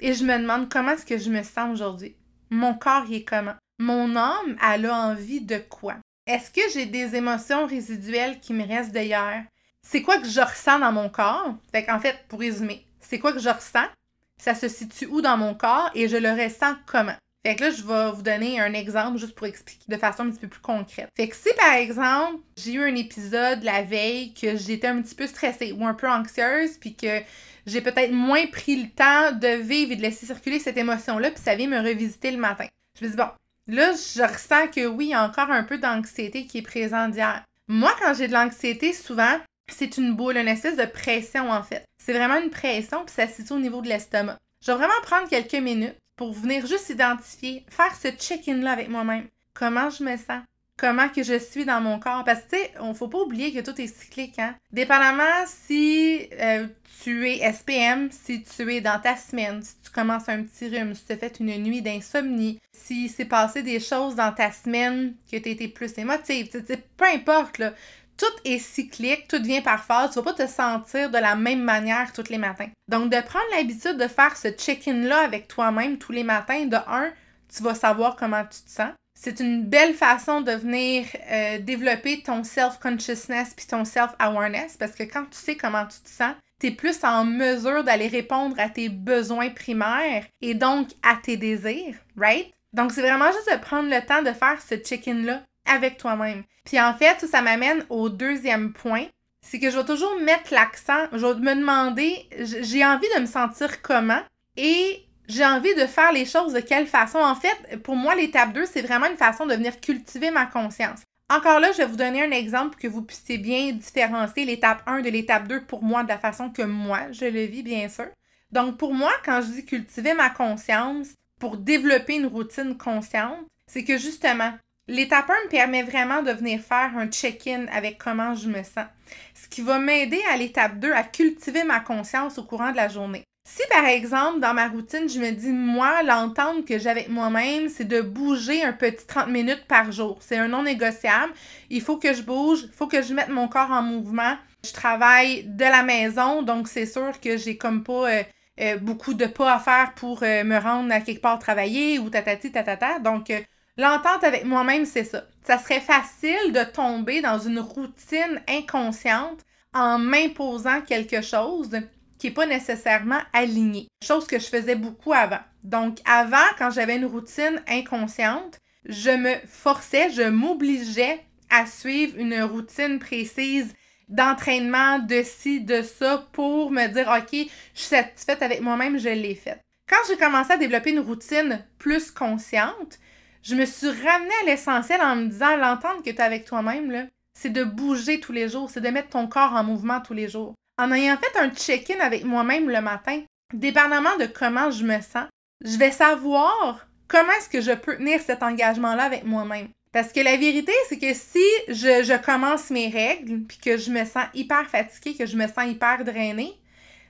et 0.00 0.12
je 0.12 0.24
me 0.24 0.38
demande 0.38 0.68
comment 0.70 0.92
est-ce 0.92 1.06
que 1.06 1.18
je 1.18 1.30
me 1.30 1.42
sens 1.42 1.72
aujourd'hui. 1.72 2.16
Mon 2.50 2.74
corps, 2.74 3.04
il 3.08 3.16
est 3.16 3.24
comment? 3.24 3.54
Mon 3.78 4.16
âme, 4.16 4.56
elle 4.62 4.86
a 4.86 4.94
envie 4.94 5.40
de 5.40 5.58
quoi? 5.58 5.96
Est-ce 6.26 6.50
que 6.50 6.60
j'ai 6.72 6.86
des 6.86 7.16
émotions 7.16 7.66
résiduelles 7.66 8.40
qui 8.40 8.52
me 8.52 8.66
restent 8.66 8.92
d'ailleurs? 8.92 9.42
C'est 9.82 10.02
quoi 10.02 10.18
que 10.18 10.28
je 10.28 10.40
ressens 10.40 10.78
dans 10.78 10.92
mon 10.92 11.08
corps? 11.08 11.54
Fait 11.72 11.84
qu'en 11.84 12.00
fait, 12.00 12.24
pour 12.28 12.40
résumer, 12.40 12.86
c'est 13.00 13.18
quoi 13.18 13.32
que 13.32 13.40
je 13.40 13.48
ressens? 13.48 13.88
ça 14.36 14.54
se 14.54 14.68
situe 14.68 15.06
où 15.06 15.22
dans 15.22 15.36
mon 15.36 15.54
corps 15.54 15.90
et 15.94 16.08
je 16.08 16.16
le 16.16 16.30
ressens 16.30 16.74
comment? 16.86 17.16
Fait 17.44 17.56
que 17.56 17.64
là, 17.64 17.70
je 17.70 17.82
vais 17.82 18.10
vous 18.12 18.22
donner 18.22 18.58
un 18.58 18.72
exemple 18.72 19.18
juste 19.18 19.34
pour 19.34 19.46
expliquer 19.46 19.84
de 19.88 19.96
façon 19.98 20.22
un 20.22 20.30
petit 20.30 20.40
peu 20.40 20.48
plus 20.48 20.62
concrète. 20.62 21.10
Fait 21.14 21.28
que 21.28 21.36
si 21.36 21.50
par 21.58 21.74
exemple, 21.74 22.42
j'ai 22.56 22.72
eu 22.72 22.82
un 22.82 22.94
épisode 22.94 23.62
la 23.62 23.82
veille 23.82 24.32
que 24.32 24.56
j'étais 24.56 24.86
un 24.86 25.02
petit 25.02 25.14
peu 25.14 25.26
stressée 25.26 25.72
ou 25.72 25.86
un 25.86 25.92
peu 25.92 26.08
anxieuse, 26.08 26.78
puis 26.80 26.94
que 26.94 27.20
j'ai 27.66 27.82
peut-être 27.82 28.12
moins 28.12 28.46
pris 28.46 28.82
le 28.82 28.88
temps 28.88 29.32
de 29.32 29.60
vivre 29.60 29.92
et 29.92 29.96
de 29.96 30.02
laisser 30.02 30.24
circuler 30.24 30.58
cette 30.58 30.78
émotion-là, 30.78 31.30
puis 31.30 31.42
ça 31.42 31.54
vient 31.54 31.68
me 31.68 31.80
revisiter 31.80 32.30
le 32.30 32.38
matin. 32.38 32.66
Je 32.98 33.04
me 33.04 33.10
dis, 33.10 33.16
bon, 33.16 33.28
là, 33.66 33.92
je 33.92 34.22
ressens 34.22 34.68
que 34.68 34.86
oui, 34.86 35.06
il 35.06 35.10
y 35.10 35.14
a 35.14 35.24
encore 35.24 35.50
un 35.50 35.64
peu 35.64 35.76
d'anxiété 35.76 36.46
qui 36.46 36.58
est 36.58 36.62
présente 36.62 37.12
d'hier. 37.12 37.44
Moi, 37.68 37.94
quand 38.00 38.14
j'ai 38.14 38.28
de 38.28 38.32
l'anxiété, 38.32 38.94
souvent, 38.94 39.38
c'est 39.68 39.98
une 39.98 40.14
boule, 40.14 40.36
une 40.36 40.48
espèce 40.48 40.76
de 40.76 40.84
pression 40.84 41.50
en 41.50 41.62
fait. 41.62 41.84
C'est 42.02 42.12
vraiment 42.12 42.40
une 42.40 42.50
pression, 42.50 43.04
puis 43.04 43.14
ça 43.14 43.26
se 43.26 43.36
situe 43.36 43.52
au 43.52 43.58
niveau 43.58 43.82
de 43.82 43.88
l'estomac. 43.88 44.38
Je 44.64 44.72
vais 44.72 44.78
vraiment 44.78 44.92
prendre 45.02 45.28
quelques 45.28 45.54
minutes 45.54 45.96
pour 46.16 46.32
venir 46.32 46.66
juste 46.66 46.90
identifier, 46.90 47.64
faire 47.68 47.94
ce 47.94 48.08
check-in-là 48.08 48.72
avec 48.72 48.88
moi-même. 48.88 49.26
Comment 49.52 49.90
je 49.90 50.02
me 50.04 50.16
sens? 50.16 50.42
Comment 50.76 51.08
que 51.08 51.22
je 51.22 51.38
suis 51.38 51.64
dans 51.64 51.80
mon 51.80 52.00
corps? 52.00 52.24
Parce 52.24 52.40
que, 52.40 52.50
tu 52.50 52.56
sais, 52.56 52.72
on 52.80 52.94
faut 52.94 53.06
pas 53.06 53.20
oublier 53.20 53.52
que 53.52 53.60
tout 53.60 53.80
est 53.80 53.86
cyclique, 53.86 54.38
hein? 54.40 54.56
Dépendamment 54.72 55.46
si 55.46 56.28
euh, 56.40 56.66
tu 57.04 57.28
es 57.28 57.52
SPM, 57.52 58.10
si 58.10 58.42
tu 58.42 58.72
es 58.72 58.80
dans 58.80 58.98
ta 58.98 59.16
semaine, 59.16 59.62
si 59.62 59.74
tu 59.84 59.90
commences 59.90 60.28
un 60.28 60.42
petit 60.42 60.68
rhume, 60.68 60.94
si 60.94 61.04
tu 61.04 61.12
as 61.12 61.16
fait 61.16 61.38
une 61.38 61.62
nuit 61.62 61.80
d'insomnie, 61.80 62.58
si 62.72 63.08
s'est 63.08 63.24
passé 63.24 63.62
des 63.62 63.78
choses 63.78 64.16
dans 64.16 64.32
ta 64.32 64.50
semaine 64.50 65.14
que 65.30 65.36
tu 65.36 65.48
été 65.48 65.68
plus 65.68 65.96
émotive, 65.96 66.50
peu 66.96 67.04
importe, 67.04 67.58
là 67.58 67.72
tout 68.16 68.26
est 68.44 68.58
cyclique, 68.58 69.28
tout 69.28 69.42
vient 69.42 69.60
par 69.60 69.84
phase. 69.84 70.10
Tu 70.10 70.16
vas 70.16 70.32
pas 70.32 70.44
te 70.44 70.46
sentir 70.46 71.10
de 71.10 71.18
la 71.18 71.34
même 71.34 71.62
manière 71.62 72.12
tous 72.12 72.28
les 72.30 72.38
matins. 72.38 72.68
Donc, 72.88 73.10
de 73.10 73.20
prendre 73.20 73.44
l'habitude 73.56 73.96
de 73.96 74.08
faire 74.08 74.36
ce 74.36 74.48
check-in-là 74.48 75.20
avec 75.20 75.48
toi-même 75.48 75.98
tous 75.98 76.12
les 76.12 76.24
matins, 76.24 76.66
de 76.66 76.76
un, 76.76 77.12
tu 77.54 77.62
vas 77.62 77.74
savoir 77.74 78.16
comment 78.16 78.44
tu 78.44 78.62
te 78.62 78.70
sens. 78.70 78.92
C'est 79.18 79.40
une 79.40 79.64
belle 79.64 79.94
façon 79.94 80.40
de 80.40 80.52
venir 80.52 81.06
euh, 81.30 81.58
développer 81.60 82.22
ton 82.22 82.42
self-consciousness 82.42 83.54
puis 83.56 83.66
ton 83.66 83.84
self-awareness 83.84 84.76
parce 84.76 84.92
que 84.92 85.04
quand 85.04 85.24
tu 85.30 85.38
sais 85.38 85.56
comment 85.56 85.86
tu 85.86 86.00
te 86.00 86.08
sens, 86.08 86.34
tu 86.60 86.66
es 86.66 86.70
plus 86.72 87.04
en 87.04 87.24
mesure 87.24 87.84
d'aller 87.84 88.08
répondre 88.08 88.56
à 88.58 88.68
tes 88.68 88.88
besoins 88.88 89.50
primaires 89.50 90.24
et 90.40 90.54
donc 90.54 90.88
à 91.02 91.16
tes 91.16 91.36
désirs, 91.36 91.94
right? 92.16 92.50
Donc, 92.72 92.90
c'est 92.90 93.02
vraiment 93.02 93.30
juste 93.30 93.52
de 93.52 93.60
prendre 93.60 93.88
le 93.88 94.04
temps 94.04 94.22
de 94.22 94.32
faire 94.32 94.60
ce 94.60 94.74
check-in-là 94.74 95.42
avec 95.66 95.98
toi-même. 95.98 96.44
Puis 96.64 96.80
en 96.80 96.94
fait, 96.94 97.26
ça 97.26 97.42
m'amène 97.42 97.84
au 97.90 98.08
deuxième 98.08 98.72
point, 98.72 99.06
c'est 99.40 99.58
que 99.58 99.70
je 99.70 99.78
vais 99.78 99.84
toujours 99.84 100.18
mettre 100.20 100.52
l'accent, 100.52 101.06
je 101.12 101.26
vais 101.26 101.34
me 101.34 101.54
demander, 101.60 102.28
j'ai 102.38 102.84
envie 102.84 103.08
de 103.14 103.20
me 103.20 103.26
sentir 103.26 103.82
comment 103.82 104.22
et 104.56 105.04
j'ai 105.28 105.44
envie 105.44 105.74
de 105.74 105.86
faire 105.86 106.12
les 106.12 106.24
choses 106.24 106.52
de 106.52 106.60
quelle 106.60 106.86
façon. 106.86 107.18
En 107.18 107.34
fait, 107.34 107.82
pour 107.82 107.96
moi, 107.96 108.14
l'étape 108.14 108.52
2, 108.52 108.66
c'est 108.66 108.82
vraiment 108.82 109.06
une 109.06 109.16
façon 109.16 109.46
de 109.46 109.54
venir 109.54 109.80
cultiver 109.80 110.30
ma 110.30 110.46
conscience. 110.46 111.00
Encore 111.30 111.60
là, 111.60 111.72
je 111.72 111.78
vais 111.78 111.86
vous 111.86 111.96
donner 111.96 112.22
un 112.22 112.30
exemple 112.30 112.70
pour 112.70 112.80
que 112.80 112.88
vous 112.88 113.02
puissiez 113.02 113.38
bien 113.38 113.72
différencier 113.72 114.44
l'étape 114.44 114.82
1 114.86 115.00
de 115.00 115.08
l'étape 115.08 115.48
2 115.48 115.64
pour 115.64 115.82
moi 115.82 116.02
de 116.02 116.08
la 116.08 116.18
façon 116.18 116.50
que 116.50 116.62
moi, 116.62 117.10
je 117.12 117.24
le 117.24 117.44
vis, 117.44 117.62
bien 117.62 117.88
sûr. 117.88 118.08
Donc, 118.50 118.76
pour 118.76 118.92
moi, 118.92 119.12
quand 119.24 119.40
je 119.40 119.52
dis 119.52 119.64
cultiver 119.64 120.12
ma 120.14 120.30
conscience 120.30 121.08
pour 121.40 121.56
développer 121.56 122.16
une 122.16 122.26
routine 122.26 122.76
consciente, 122.76 123.40
c'est 123.66 123.84
que 123.84 123.96
justement, 123.96 124.52
L'étape 124.86 125.30
1 125.30 125.44
me 125.44 125.48
permet 125.48 125.82
vraiment 125.82 126.22
de 126.22 126.30
venir 126.30 126.60
faire 126.60 126.92
un 126.96 127.06
check-in 127.06 127.66
avec 127.72 127.96
comment 127.96 128.34
je 128.34 128.48
me 128.48 128.62
sens, 128.62 128.86
ce 129.34 129.48
qui 129.48 129.62
va 129.62 129.78
m'aider 129.78 130.20
à 130.30 130.36
l'étape 130.36 130.78
2 130.78 130.92
à 130.92 131.02
cultiver 131.02 131.64
ma 131.64 131.80
conscience 131.80 132.36
au 132.36 132.44
courant 132.44 132.70
de 132.70 132.76
la 132.76 132.88
journée. 132.88 133.24
Si 133.48 133.62
par 133.70 133.86
exemple, 133.86 134.40
dans 134.40 134.52
ma 134.52 134.68
routine, 134.68 135.08
je 135.08 135.18
me 135.18 135.30
dis, 135.30 135.52
moi, 135.52 136.02
l'entente 136.02 136.66
que 136.66 136.78
j'ai 136.78 136.90
avec 136.90 137.08
moi-même, 137.08 137.70
c'est 137.70 137.84
de 137.84 138.02
bouger 138.02 138.62
un 138.62 138.74
petit 138.74 139.06
30 139.06 139.28
minutes 139.28 139.64
par 139.66 139.90
jour. 139.90 140.18
C'est 140.20 140.36
un 140.36 140.48
non 140.48 140.62
négociable. 140.62 141.32
Il 141.70 141.80
faut 141.80 141.98
que 141.98 142.14
je 142.14 142.22
bouge, 142.22 142.60
il 142.64 142.72
faut 142.72 142.86
que 142.86 143.00
je 143.00 143.14
mette 143.14 143.28
mon 143.28 143.48
corps 143.48 143.70
en 143.70 143.82
mouvement. 143.82 144.36
Je 144.66 144.72
travaille 144.72 145.44
de 145.44 145.64
la 145.64 145.82
maison, 145.82 146.42
donc 146.42 146.68
c'est 146.68 146.86
sûr 146.86 147.20
que 147.20 147.36
j'ai 147.38 147.56
comme 147.58 147.84
pas 147.84 148.10
euh, 148.10 148.22
euh, 148.60 148.76
beaucoup 148.78 149.12
de 149.12 149.26
pas 149.26 149.54
à 149.54 149.58
faire 149.58 149.92
pour 149.94 150.22
euh, 150.22 150.44
me 150.44 150.58
rendre 150.58 150.92
à 150.92 151.00
quelque 151.00 151.20
part 151.20 151.38
travailler 151.38 151.98
ou 151.98 152.08
tatati 152.08 152.50
tatata. 152.50 152.98
Donc, 152.98 153.30
L'entente 153.76 154.22
avec 154.22 154.44
moi-même, 154.44 154.86
c'est 154.86 155.04
ça. 155.04 155.24
Ça 155.44 155.58
serait 155.58 155.80
facile 155.80 156.52
de 156.52 156.64
tomber 156.64 157.20
dans 157.20 157.38
une 157.38 157.58
routine 157.58 158.40
inconsciente 158.48 159.40
en 159.72 159.98
m'imposant 159.98 160.80
quelque 160.80 161.20
chose 161.22 161.70
qui 162.18 162.28
n'est 162.28 162.34
pas 162.34 162.46
nécessairement 162.46 163.20
alignée, 163.32 163.88
chose 164.02 164.26
que 164.26 164.38
je 164.38 164.46
faisais 164.46 164.76
beaucoup 164.76 165.12
avant. 165.12 165.40
Donc 165.64 165.98
avant, 166.04 166.46
quand 166.58 166.70
j'avais 166.70 166.96
une 166.96 167.04
routine 167.04 167.62
inconsciente, 167.68 168.58
je 168.86 169.10
me 169.10 169.34
forçais, 169.46 170.10
je 170.10 170.22
m'obligeais 170.22 171.20
à 171.50 171.66
suivre 171.66 172.18
une 172.18 172.42
routine 172.42 172.98
précise 172.98 173.74
d'entraînement, 174.08 174.98
de 174.98 175.22
ci, 175.22 175.60
de 175.60 175.82
ça, 175.82 176.28
pour 176.32 176.70
me 176.70 176.86
dire, 176.88 177.08
OK, 177.08 177.30
je 177.32 177.80
suis 177.80 177.88
satisfaite 177.88 178.42
avec 178.42 178.60
moi-même, 178.60 178.98
je 178.98 179.08
l'ai 179.08 179.34
faite. 179.34 179.60
Quand 179.88 179.96
j'ai 180.08 180.16
commencé 180.16 180.52
à 180.52 180.56
développer 180.56 180.90
une 180.90 181.00
routine 181.00 181.64
plus 181.78 182.10
consciente, 182.10 182.98
je 183.44 183.54
me 183.54 183.66
suis 183.66 183.88
ramenée 183.88 184.34
à 184.42 184.46
l'essentiel 184.46 185.00
en 185.02 185.16
me 185.16 185.28
disant, 185.28 185.56
l'entendre 185.56 186.02
que 186.02 186.10
tu 186.10 186.20
as 186.20 186.24
avec 186.24 186.46
toi-même, 186.46 187.08
c'est 187.34 187.50
de 187.50 187.62
bouger 187.62 188.18
tous 188.18 188.32
les 188.32 188.48
jours, 188.48 188.70
c'est 188.70 188.80
de 188.80 188.88
mettre 188.88 189.10
ton 189.10 189.26
corps 189.26 189.52
en 189.52 189.62
mouvement 189.62 190.00
tous 190.00 190.14
les 190.14 190.28
jours. 190.28 190.54
En 190.78 190.90
ayant 190.90 191.18
fait 191.18 191.38
un 191.38 191.50
check-in 191.50 192.00
avec 192.00 192.24
moi-même 192.24 192.70
le 192.70 192.80
matin, 192.80 193.22
dépendamment 193.52 194.16
de 194.18 194.26
comment 194.26 194.70
je 194.70 194.84
me 194.84 195.00
sens, 195.00 195.28
je 195.62 195.76
vais 195.76 195.90
savoir 195.90 196.86
comment 197.06 197.32
est-ce 197.32 197.50
que 197.50 197.60
je 197.60 197.72
peux 197.72 197.96
tenir 197.96 198.20
cet 198.20 198.42
engagement-là 198.42 199.04
avec 199.04 199.24
moi-même. 199.24 199.68
Parce 199.92 200.12
que 200.12 200.20
la 200.20 200.36
vérité, 200.36 200.72
c'est 200.88 200.98
que 200.98 201.14
si 201.14 201.44
je, 201.68 202.16
commence 202.24 202.70
mes 202.70 202.88
règles, 202.88 203.42
puis 203.42 203.58
que 203.58 203.76
je 203.76 203.90
me 203.90 204.04
sens 204.04 204.24
hyper 204.34 204.66
fatiguée, 204.68 205.14
que 205.16 205.26
je 205.26 205.36
me 205.36 205.46
sens 205.46 205.66
hyper 205.66 206.04
drainée, 206.04 206.58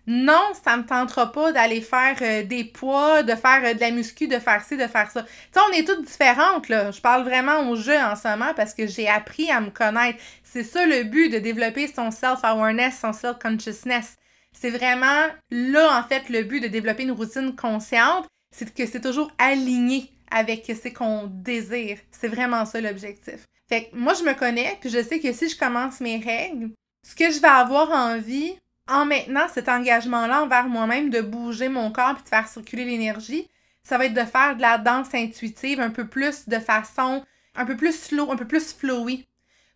non, 0.07 0.53
ça 0.63 0.77
me 0.77 0.85
tentera 0.85 1.33
pas 1.33 1.53
d'aller 1.53 1.81
faire 1.81 2.17
euh, 2.21 2.43
des 2.43 2.65
poids, 2.65 3.23
de 3.23 3.35
faire 3.35 3.63
euh, 3.65 3.75
de 3.75 3.81
la 3.81 3.91
muscu, 3.91 4.29
de 4.29 4.39
faire 4.39 4.63
ci, 4.63 4.77
de 4.77 4.87
faire 4.87 5.11
ça. 5.11 5.23
Tu 5.23 5.29
sais, 5.53 5.61
on 5.67 5.73
est 5.73 5.87
toutes 5.87 6.05
différentes, 6.05 6.69
là. 6.69 6.91
Je 6.91 7.01
parle 7.01 7.25
vraiment 7.25 7.71
au 7.71 7.77
jeu 7.77 7.97
en 7.97 8.15
ce 8.15 8.29
moment 8.29 8.53
parce 8.55 8.75
que 8.75 8.87
j'ai 8.87 9.09
appris 9.09 9.51
à 9.51 9.61
me 9.61 9.71
connaître. 9.71 10.19
C'est 10.43 10.63
ça 10.63 10.85
le 10.85 11.05
but 11.05 11.31
de 11.31 11.39
développer 11.39 11.89
son 11.89 12.11
self-awareness, 12.11 12.99
son 13.01 13.15
self-consciousness. 13.15 14.17
C'est 14.53 14.71
vraiment 14.71 15.27
là, 15.51 15.99
en 15.99 16.03
fait, 16.07 16.29
le 16.29 16.43
but 16.43 16.61
de 16.61 16.69
développer 16.69 17.05
une 17.05 17.13
routine 17.13 17.57
consciente, 17.57 18.27
c'est 18.55 18.73
que 18.73 18.87
c'est 18.87 19.01
toujours 19.01 19.33
aligné 19.39 20.11
avec 20.31 20.67
ce 20.67 20.89
qu'on 20.91 21.29
désire. 21.29 21.99
C'est 22.11 22.29
vraiment 22.29 22.67
ça 22.67 22.81
l'objectif. 22.81 23.47
Fait 23.69 23.87
que 23.87 23.97
moi, 23.97 24.13
je 24.15 24.23
me 24.23 24.35
connais, 24.35 24.77
puis 24.81 24.91
je 24.91 25.03
sais 25.03 25.19
que 25.19 25.33
si 25.33 25.49
je 25.49 25.59
commence 25.59 26.01
mes 26.01 26.19
règles, 26.19 26.71
ce 27.07 27.15
que 27.15 27.31
je 27.31 27.41
vais 27.41 27.49
avoir 27.49 27.91
envie, 27.91 28.55
en 28.89 29.05
maintenant 29.05 29.47
cet 29.53 29.69
engagement-là 29.69 30.43
envers 30.43 30.69
moi-même, 30.69 31.11
de 31.11 31.21
bouger 31.21 31.69
mon 31.69 31.91
corps 31.91 32.15
puis 32.15 32.25
de 32.25 32.29
faire 32.29 32.49
circuler 32.49 32.85
l'énergie, 32.85 33.49
ça 33.83 33.99
va 33.99 34.07
être 34.07 34.15
de 34.15 34.25
faire 34.25 34.57
de 34.57 34.63
la 34.63 34.79
danse 34.79 35.15
intuitive 35.15 35.81
un 35.81 35.91
peu 35.91 36.07
plus 36.07 36.49
de 36.49 36.59
façon 36.59 37.25
un 37.55 37.65
peu 37.65 37.77
plus 37.77 37.99
slow, 37.99 38.31
un 38.31 38.37
peu 38.37 38.47
plus 38.47 38.73
flowy. 38.73 39.27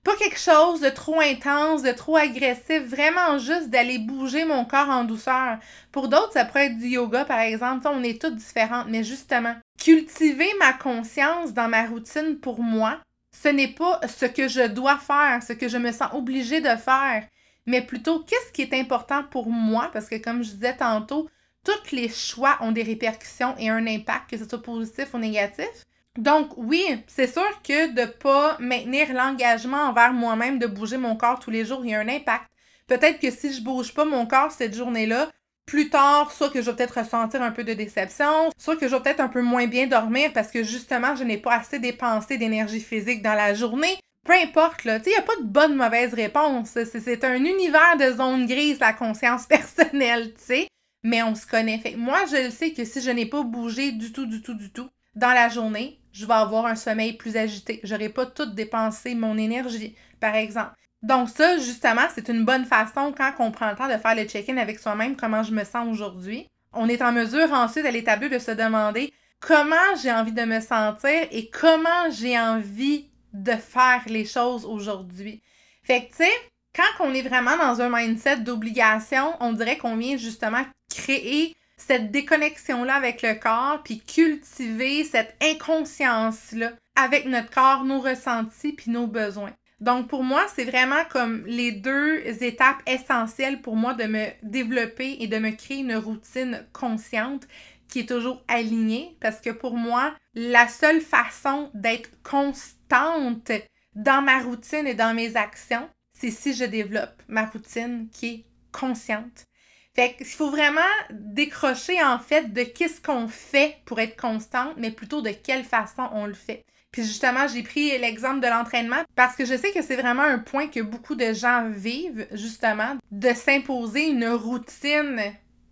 Pas 0.04 0.16
quelque 0.16 0.38
chose 0.38 0.80
de 0.80 0.88
trop 0.88 1.20
intense, 1.20 1.82
de 1.82 1.92
trop 1.92 2.16
agressif, 2.16 2.82
vraiment 2.82 3.38
juste 3.38 3.68
d'aller 3.68 3.98
bouger 3.98 4.44
mon 4.44 4.64
corps 4.64 4.88
en 4.88 5.04
douceur. 5.04 5.58
Pour 5.92 6.08
d'autres, 6.08 6.32
ça 6.32 6.44
pourrait 6.44 6.66
être 6.66 6.78
du 6.78 6.88
yoga, 6.88 7.24
par 7.24 7.40
exemple. 7.40 7.86
on 7.90 8.02
est 8.02 8.20
toutes 8.20 8.36
différentes, 8.36 8.86
mais 8.88 9.04
justement, 9.04 9.54
cultiver 9.78 10.48
ma 10.58 10.72
conscience 10.72 11.52
dans 11.52 11.68
ma 11.68 11.84
routine 11.84 12.38
pour 12.40 12.62
moi, 12.62 12.98
ce 13.42 13.48
n'est 13.48 13.74
pas 13.74 14.00
ce 14.08 14.24
que 14.24 14.48
je 14.48 14.66
dois 14.66 14.98
faire, 14.98 15.42
ce 15.46 15.52
que 15.52 15.68
je 15.68 15.78
me 15.78 15.92
sens 15.92 16.12
obligée 16.12 16.60
de 16.60 16.76
faire, 16.76 17.26
mais 17.68 17.82
plutôt 17.82 18.20
qu'est-ce 18.20 18.50
qui 18.50 18.62
est 18.62 18.72
important 18.72 19.22
pour 19.30 19.50
moi, 19.50 19.90
parce 19.92 20.08
que 20.08 20.16
comme 20.16 20.42
je 20.42 20.52
disais 20.52 20.76
tantôt, 20.76 21.28
tous 21.64 21.94
les 21.94 22.08
choix 22.08 22.56
ont 22.62 22.72
des 22.72 22.82
répercussions 22.82 23.54
et 23.58 23.68
un 23.68 23.86
impact, 23.86 24.30
que 24.30 24.38
ce 24.38 24.48
soit 24.48 24.62
positif 24.62 25.12
ou 25.12 25.18
négatif. 25.18 25.68
Donc 26.16 26.56
oui, 26.56 26.82
c'est 27.06 27.30
sûr 27.30 27.62
que 27.62 27.92
de 27.92 28.00
ne 28.00 28.06
pas 28.06 28.56
maintenir 28.58 29.12
l'engagement 29.12 29.82
envers 29.82 30.14
moi-même 30.14 30.58
de 30.58 30.66
bouger 30.66 30.96
mon 30.96 31.14
corps 31.14 31.40
tous 31.40 31.50
les 31.50 31.66
jours, 31.66 31.82
il 31.84 31.90
y 31.90 31.94
a 31.94 32.00
un 32.00 32.08
impact. 32.08 32.46
Peut-être 32.86 33.20
que 33.20 33.30
si 33.30 33.52
je 33.52 33.62
bouge 33.62 33.92
pas 33.92 34.06
mon 34.06 34.24
corps 34.24 34.50
cette 34.50 34.74
journée-là, 34.74 35.28
plus 35.66 35.90
tard, 35.90 36.32
soit 36.32 36.48
que 36.48 36.62
je 36.62 36.70
vais 36.70 36.76
peut-être 36.76 36.98
ressentir 36.98 37.42
un 37.42 37.50
peu 37.50 37.64
de 37.64 37.74
déception, 37.74 38.48
soit 38.56 38.76
que 38.76 38.88
je 38.88 38.96
vais 38.96 39.02
peut-être 39.02 39.20
un 39.20 39.28
peu 39.28 39.42
moins 39.42 39.66
bien 39.66 39.86
dormir 39.86 40.32
parce 40.32 40.50
que 40.50 40.64
justement, 40.64 41.14
je 41.14 41.24
n'ai 41.24 41.36
pas 41.36 41.56
assez 41.56 41.78
dépensé 41.78 42.38
d'énergie 42.38 42.80
physique 42.80 43.20
dans 43.20 43.34
la 43.34 43.52
journée. 43.52 43.98
Peu 44.28 44.34
importe, 44.34 44.84
là, 44.84 44.98
il 45.06 45.08
n'y 45.08 45.16
a 45.16 45.22
pas 45.22 45.36
de 45.36 45.46
bonne 45.46 45.74
mauvaise 45.74 46.12
réponse. 46.12 46.76
C'est 46.84 47.24
un 47.24 47.42
univers 47.42 47.96
de 47.98 48.14
zone 48.14 48.44
grise, 48.44 48.78
la 48.78 48.92
conscience 48.92 49.46
personnelle, 49.48 50.34
tu 50.34 50.44
sais. 50.44 50.68
Mais 51.02 51.22
on 51.22 51.34
se 51.34 51.46
connaît. 51.46 51.82
Moi, 51.96 52.18
je 52.30 52.44
le 52.44 52.50
sais 52.50 52.72
que 52.72 52.84
si 52.84 53.00
je 53.00 53.10
n'ai 53.10 53.24
pas 53.24 53.42
bougé 53.42 53.90
du 53.90 54.12
tout, 54.12 54.26
du 54.26 54.42
tout, 54.42 54.52
du 54.52 54.70
tout, 54.70 54.90
dans 55.14 55.32
la 55.32 55.48
journée, 55.48 55.98
je 56.12 56.26
vais 56.26 56.34
avoir 56.34 56.66
un 56.66 56.74
sommeil 56.74 57.14
plus 57.14 57.38
agité. 57.38 57.80
Je 57.82 57.94
n'aurai 57.94 58.10
pas 58.10 58.26
tout 58.26 58.44
dépensé 58.44 59.14
mon 59.14 59.38
énergie, 59.38 59.96
par 60.20 60.34
exemple. 60.34 60.74
Donc 61.02 61.30
ça, 61.30 61.56
justement, 61.56 62.06
c'est 62.14 62.28
une 62.28 62.44
bonne 62.44 62.66
façon 62.66 63.14
quand 63.16 63.32
on 63.38 63.50
prend 63.50 63.70
le 63.70 63.76
temps 63.76 63.88
de 63.88 63.96
faire 63.96 64.14
le 64.14 64.24
check-in 64.24 64.58
avec 64.58 64.78
soi-même, 64.78 65.16
comment 65.16 65.42
je 65.42 65.52
me 65.52 65.64
sens 65.64 65.88
aujourd'hui. 65.90 66.46
On 66.74 66.90
est 66.90 67.00
en 67.00 67.12
mesure 67.12 67.50
ensuite 67.52 67.86
à 67.86 67.90
l'établir 67.90 68.28
de 68.28 68.38
se 68.38 68.50
demander 68.50 69.10
comment 69.40 69.96
j'ai 70.02 70.12
envie 70.12 70.32
de 70.32 70.44
me 70.44 70.60
sentir 70.60 71.26
et 71.30 71.48
comment 71.48 72.10
j'ai 72.10 72.38
envie 72.38 73.08
de 73.42 73.52
faire 73.52 74.02
les 74.06 74.24
choses 74.24 74.64
aujourd'hui. 74.64 75.42
Fait 75.82 76.06
que, 76.06 76.10
tu 76.10 76.24
sais, 76.24 76.32
quand 76.74 77.06
on 77.06 77.14
est 77.14 77.22
vraiment 77.22 77.56
dans 77.56 77.80
un 77.80 77.88
mindset 77.88 78.38
d'obligation, 78.38 79.34
on 79.40 79.52
dirait 79.52 79.78
qu'on 79.78 79.96
vient 79.96 80.16
justement 80.16 80.64
créer 80.88 81.56
cette 81.76 82.10
déconnexion-là 82.10 82.94
avec 82.94 83.22
le 83.22 83.34
corps, 83.34 83.82
puis 83.84 84.00
cultiver 84.00 85.04
cette 85.04 85.36
inconscience-là 85.42 86.72
avec 86.96 87.26
notre 87.26 87.50
corps, 87.50 87.84
nos 87.84 88.00
ressentis, 88.00 88.72
puis 88.72 88.90
nos 88.90 89.06
besoins. 89.06 89.52
Donc 89.80 90.08
pour 90.08 90.24
moi, 90.24 90.44
c'est 90.54 90.64
vraiment 90.64 91.04
comme 91.08 91.44
les 91.46 91.70
deux 91.70 92.20
étapes 92.42 92.82
essentielles 92.86 93.62
pour 93.62 93.76
moi 93.76 93.94
de 93.94 94.04
me 94.04 94.26
développer 94.42 95.18
et 95.20 95.28
de 95.28 95.38
me 95.38 95.52
créer 95.52 95.78
une 95.78 95.96
routine 95.96 96.66
consciente 96.72 97.46
qui 97.88 98.00
est 98.00 98.08
toujours 98.08 98.42
alignée 98.48 99.16
parce 99.20 99.40
que 99.40 99.50
pour 99.50 99.76
moi, 99.76 100.14
la 100.34 100.68
seule 100.68 101.00
façon 101.00 101.70
d'être 101.74 102.10
constante 102.22 103.52
dans 103.94 104.22
ma 104.22 104.40
routine 104.40 104.86
et 104.86 104.94
dans 104.94 105.14
mes 105.14 105.36
actions, 105.36 105.88
c'est 106.12 106.30
si 106.30 106.54
je 106.54 106.64
développe 106.64 107.22
ma 107.28 107.46
routine 107.46 108.08
qui 108.12 108.26
est 108.26 108.44
consciente. 108.72 109.46
Fait 109.94 110.14
qu'il 110.14 110.26
faut 110.26 110.50
vraiment 110.50 110.80
décrocher 111.10 112.02
en 112.02 112.18
fait 112.18 112.52
de 112.52 112.62
qu'est-ce 112.62 113.00
qu'on 113.00 113.26
fait 113.26 113.78
pour 113.84 113.98
être 113.98 114.20
constante, 114.20 114.74
mais 114.76 114.92
plutôt 114.92 115.22
de 115.22 115.30
quelle 115.30 115.64
façon 115.64 116.08
on 116.12 116.26
le 116.26 116.34
fait. 116.34 116.64
Puis 116.92 117.02
justement, 117.02 117.46
j'ai 117.48 117.62
pris 117.62 117.98
l'exemple 117.98 118.40
de 118.40 118.46
l'entraînement 118.46 119.02
parce 119.14 119.36
que 119.36 119.44
je 119.44 119.56
sais 119.56 119.72
que 119.72 119.82
c'est 119.82 119.96
vraiment 119.96 120.22
un 120.22 120.38
point 120.38 120.68
que 120.68 120.80
beaucoup 120.80 121.16
de 121.16 121.32
gens 121.32 121.68
vivent, 121.68 122.26
justement, 122.32 122.96
de 123.10 123.32
s'imposer 123.34 124.08
une 124.08 124.28
routine 124.28 125.20